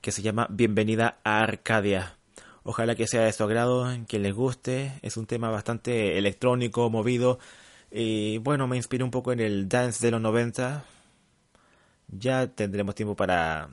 Que 0.00 0.12
se 0.12 0.22
llama 0.22 0.46
Bienvenida 0.48 1.18
a 1.24 1.40
Arcadia. 1.40 2.16
Ojalá 2.62 2.94
que 2.94 3.08
sea 3.08 3.22
de 3.22 3.32
su 3.32 3.42
agrado, 3.42 3.88
que 4.06 4.20
les 4.20 4.32
guste. 4.32 5.00
Es 5.02 5.16
un 5.16 5.26
tema 5.26 5.50
bastante 5.50 6.16
electrónico, 6.16 6.88
movido. 6.90 7.40
Y 7.90 8.38
bueno, 8.38 8.68
me 8.68 8.76
inspiré 8.76 9.02
un 9.02 9.10
poco 9.10 9.32
en 9.32 9.40
el 9.40 9.68
dance 9.68 10.06
de 10.06 10.12
los 10.12 10.20
90 10.20 10.84
ya 12.12 12.46
tendremos 12.46 12.94
tiempo 12.94 13.16
para 13.16 13.70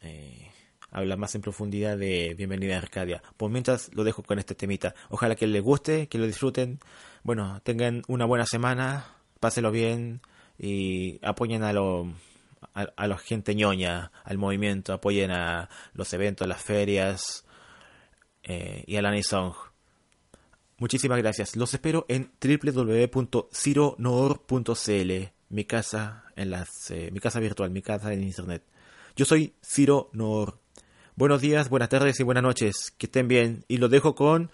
eh, 0.00 0.50
hablar 0.90 1.18
más 1.18 1.34
en 1.34 1.42
profundidad 1.42 1.96
de 1.96 2.34
Bienvenida 2.36 2.74
a 2.74 2.78
Arcadia. 2.78 3.22
Por 3.36 3.50
mientras 3.50 3.90
lo 3.94 4.04
dejo 4.04 4.22
con 4.22 4.38
este 4.38 4.54
temita. 4.54 4.94
Ojalá 5.10 5.36
que 5.36 5.46
les 5.46 5.62
guste, 5.62 6.08
que 6.08 6.18
lo 6.18 6.26
disfruten. 6.26 6.80
Bueno, 7.22 7.60
tengan 7.62 8.02
una 8.08 8.24
buena 8.24 8.46
semana, 8.46 9.14
pásenlo 9.40 9.70
bien 9.70 10.20
y 10.58 11.20
apoyen 11.22 11.62
a 11.62 11.72
los 11.72 12.08
a, 12.74 12.82
a 12.96 13.06
la 13.06 13.18
gente 13.18 13.54
ñoña, 13.54 14.10
al 14.24 14.38
movimiento, 14.38 14.94
apoyen 14.94 15.30
a 15.30 15.68
los 15.92 16.12
eventos, 16.12 16.48
las 16.48 16.62
ferias 16.62 17.44
eh, 18.42 18.84
y 18.86 18.96
a 18.96 19.02
la 19.02 19.10
Nisong. 19.10 19.54
Muchísimas 20.78 21.18
gracias. 21.18 21.56
Los 21.56 21.74
espero 21.74 22.06
en 22.08 22.32
www.cironor.cl 22.40 25.34
mi 25.54 25.64
casa 25.64 26.24
en 26.34 26.50
las 26.50 26.90
eh, 26.90 27.10
mi 27.12 27.20
casa 27.20 27.38
virtual, 27.38 27.70
mi 27.70 27.80
casa 27.80 28.12
en 28.12 28.24
internet. 28.24 28.62
Yo 29.16 29.24
soy 29.24 29.54
Ciro 29.64 30.10
Nor. 30.12 30.58
Buenos 31.14 31.40
días, 31.40 31.68
buenas 31.68 31.88
tardes 31.88 32.18
y 32.18 32.24
buenas 32.24 32.42
noches. 32.42 32.92
Que 32.98 33.06
estén 33.06 33.28
bien 33.28 33.64
y 33.68 33.76
lo 33.76 33.88
dejo 33.88 34.16
con 34.16 34.50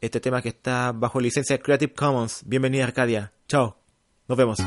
este 0.00 0.18
tema 0.18 0.40
que 0.40 0.48
está 0.48 0.92
bajo 0.92 1.20
licencia 1.20 1.58
Creative 1.58 1.92
Commons. 1.92 2.42
Bienvenida 2.46 2.84
Arcadia. 2.84 3.32
Chao. 3.48 3.76
Nos 4.28 4.38
vemos. 4.38 4.58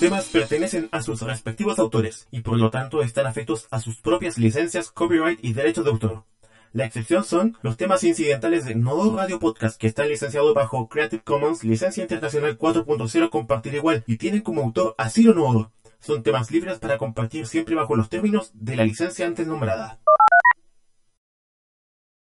Temas 0.00 0.28
pertenecen 0.28 0.88
a 0.92 1.02
sus 1.02 1.20
respectivos 1.20 1.78
autores 1.78 2.26
y 2.30 2.40
por 2.40 2.58
lo 2.58 2.70
tanto 2.70 3.02
están 3.02 3.26
afectos 3.26 3.68
a 3.70 3.80
sus 3.80 4.00
propias 4.00 4.38
licencias, 4.38 4.90
copyright 4.90 5.38
y 5.42 5.52
derechos 5.52 5.84
de 5.84 5.90
autor. 5.90 6.24
La 6.72 6.86
excepción 6.86 7.22
son 7.22 7.58
los 7.60 7.76
temas 7.76 8.02
incidentales 8.02 8.64
de 8.64 8.74
Nodo 8.74 9.14
Radio 9.14 9.38
Podcast 9.38 9.78
que 9.78 9.88
están 9.88 10.08
licenciados 10.08 10.54
bajo 10.54 10.88
Creative 10.88 11.22
Commons 11.22 11.64
Licencia 11.64 12.02
Internacional 12.02 12.56
4.0 12.56 13.28
Compartir 13.28 13.74
Igual 13.74 14.02
y 14.06 14.16
tienen 14.16 14.40
como 14.40 14.62
autor 14.62 14.94
a 14.96 15.10
Ciro 15.10 15.34
Nodo. 15.34 15.70
Son 16.00 16.22
temas 16.22 16.50
libres 16.50 16.78
para 16.78 16.96
compartir 16.96 17.46
siempre 17.46 17.74
bajo 17.74 17.94
los 17.94 18.08
términos 18.08 18.52
de 18.54 18.76
la 18.76 18.84
licencia 18.84 19.26
antes 19.26 19.46
nombrada. 19.46 20.00